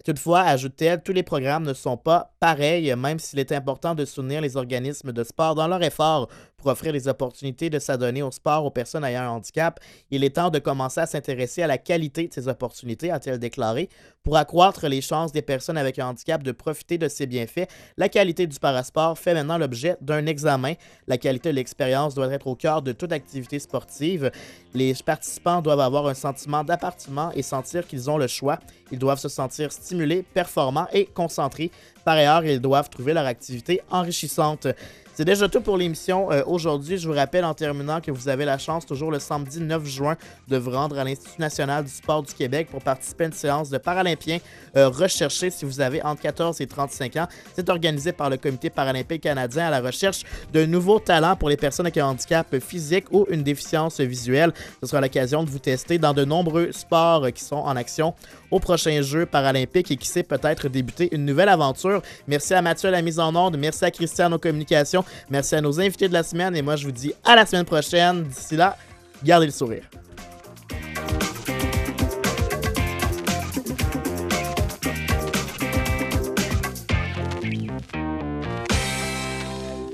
Toutefois, 0.04 0.42
ajoute-t-elle, 0.42 1.04
tous 1.04 1.12
les 1.12 1.24
programmes 1.24 1.64
ne 1.64 1.74
sont 1.74 1.98
pas 1.98 2.34
pareils, 2.40 2.94
même 2.96 3.20
s'il 3.20 3.40
est 3.40 3.52
important 3.52 3.94
de 3.94 4.06
soutenir 4.06 4.42
les 4.42 4.58
organismes 4.58 5.12
de 5.12 5.24
sport 5.24 5.56
dans 5.56 5.68
leur 5.68 5.84
effort 5.84 6.28
pour 6.62 6.72
offrir 6.72 6.94
des 6.94 7.08
opportunités 7.08 7.70
de 7.70 7.80
s'adonner 7.80 8.22
au 8.22 8.32
sport 8.32 8.66
aux 8.66 8.72
personnes 8.72 9.04
ayant 9.04 9.24
un 9.24 9.30
handicap. 9.30 9.80
Il 10.12 10.24
est 10.24 10.36
temps 10.36 10.50
de 10.50 10.60
commencer 10.60 11.02
à 11.02 11.06
s'intéresser 11.06 11.64
à 11.64 11.68
la 11.68 11.78
qualité 11.78 12.28
de 12.28 12.34
ces 12.34 12.48
opportunités, 12.48 13.12
a-t-elle 13.12 13.40
déclaré. 13.40 13.90
Pour 14.24 14.38
accroître 14.38 14.88
les 14.88 15.02
chances 15.02 15.32
des 15.32 15.42
personnes 15.42 15.78
avec 15.78 15.98
un 15.98 16.08
handicap 16.08 16.44
de 16.44 16.52
profiter 16.52 17.00
de 17.00 17.08
ces 17.08 17.26
bienfaits, 17.26 17.68
la 17.98 18.08
qualité 18.08 18.46
du 18.46 18.60
parasport 18.60 19.18
fait 19.18 19.34
maintenant 19.34 19.58
l'objet 19.58 19.98
d'un 20.00 20.28
examen. 20.28 20.74
La 21.08 21.18
qualité 21.18 21.50
de 21.50 21.56
l'expérience 21.56 22.14
doit 22.14 22.32
être 22.32 22.46
au 22.46 22.56
cœur 22.56 22.84
de 22.84 22.92
toute 22.92 23.12
activité 23.12 23.58
sportive. 23.58 24.32
Les 24.76 24.94
participants 25.04 25.62
doivent 25.62 25.80
avoir 25.80 26.08
un 26.08 26.14
sentiment 26.14 26.64
d'appartement 26.64 27.32
et 27.34 27.42
sentir 27.42 27.88
qu'ils 27.88 28.10
ont 28.10 28.18
le 28.18 28.28
choix. 28.28 28.60
Ils 28.92 29.00
doivent 29.00 29.20
se 29.20 29.30
sentir 29.30 29.72
stimulés, 29.72 30.24
performants 30.34 30.88
et 30.94 31.06
concentrés. 31.06 31.72
Par 32.06 32.16
ailleurs, 32.16 32.46
ils 32.46 32.60
doivent 32.60 32.90
trouver 32.90 33.14
leur 33.14 33.26
activité 33.26 33.82
enrichissante. 33.90 34.68
C'est 35.14 35.26
déjà 35.26 35.50
tout 35.50 35.60
pour 35.60 35.78
l'émission. 35.78 36.32
Euh, 36.32 36.42
aujourd'hui, 36.46 36.98
je 36.98 37.08
vous 37.08 37.14
rappelle 37.14 37.44
en 37.44 37.54
terminant 37.54 38.00
que 38.00 38.12
vous 38.12 38.30
avez 38.30 38.46
la 38.46 38.58
chance, 38.58 38.86
toujours 38.86 39.12
le 39.12 39.20
samedi 39.20 39.60
9 39.60 39.86
juin, 39.86 40.16
de 40.48 40.56
vous 40.56 40.72
rendre 40.72 40.98
à 40.98 41.04
l'Institut 41.04 41.42
national 41.42 41.84
du 41.84 41.92
sport 41.92 42.24
du 42.24 42.34
Québec 42.34 42.70
pour 42.72 42.82
participer 42.82 43.26
à 43.26 43.28
une 43.28 43.34
séance 43.34 43.70
de 43.70 43.78
Paralympiens 43.78 44.40
euh, 44.78 44.88
recherchés 44.88 45.50
si 45.50 45.66
vous 45.66 45.82
avez 45.82 46.02
entre 46.04 46.22
14 46.22 46.62
et 46.62 46.68
35 46.68 47.18
ans. 47.18 47.28
C'est 47.54 47.70
organisé 47.70 48.14
par 48.14 48.30
le 48.30 48.38
Comité 48.38 48.70
paralympique 48.70 49.24
canadien 49.24 49.68
à 49.68 49.70
la 49.70 49.82
recherche 49.82 50.24
de 50.54 50.66
nouveaux 50.66 51.00
talents 51.00 51.36
pour 51.36 51.50
les 51.50 51.58
personnes 51.58 51.86
avec 51.86 51.98
un 51.98 52.06
handicap 52.06 52.58
physique 52.60 53.06
ou 53.12 53.26
une 53.30 53.44
déficience 53.44 54.00
visuelle. 54.00 54.54
Ce 54.82 54.88
sera 54.88 55.02
l'occasion 55.02 55.44
de 55.44 55.50
vous 55.50 55.60
tester 55.60 55.98
dans 55.98 56.14
de 56.14 56.24
nombreux 56.24 56.72
sports 56.72 57.28
qui 57.34 57.44
sont 57.44 57.58
en 57.58 57.76
action 57.76 58.14
au 58.52 58.60
prochain 58.60 59.02
Jeux 59.02 59.26
paralympiques 59.26 59.92
et 59.92 59.98
qui 59.98 60.08
sait 60.08 60.24
peut-être 60.24 60.68
débuter 60.70 61.10
une 61.14 61.26
nouvelle 61.26 61.50
aventure. 61.50 62.02
Merci 62.28 62.54
à 62.54 62.62
Mathieu 62.62 62.90
à 62.90 62.92
la 62.92 63.02
mise 63.02 63.20
en 63.20 63.36
onde, 63.36 63.58
merci 63.58 63.86
à 63.86 63.92
Christian 63.92 64.32
aux 64.32 64.38
communications, 64.38 65.01
Merci 65.30 65.56
à 65.56 65.62
nos 65.62 65.80
invités 65.80 66.08
de 66.08 66.14
la 66.14 66.24
semaine 66.24 66.56
et 66.56 66.62
moi 66.62 66.76
je 66.76 66.86
vous 66.86 66.92
dis 66.92 67.14
à 67.24 67.36
la 67.36 67.46
semaine 67.46 67.66
prochaine. 67.66 68.24
D'ici 68.24 68.56
là, 68.56 68.78
gardez 69.24 69.46
le 69.48 69.52
sourire. 69.52 69.84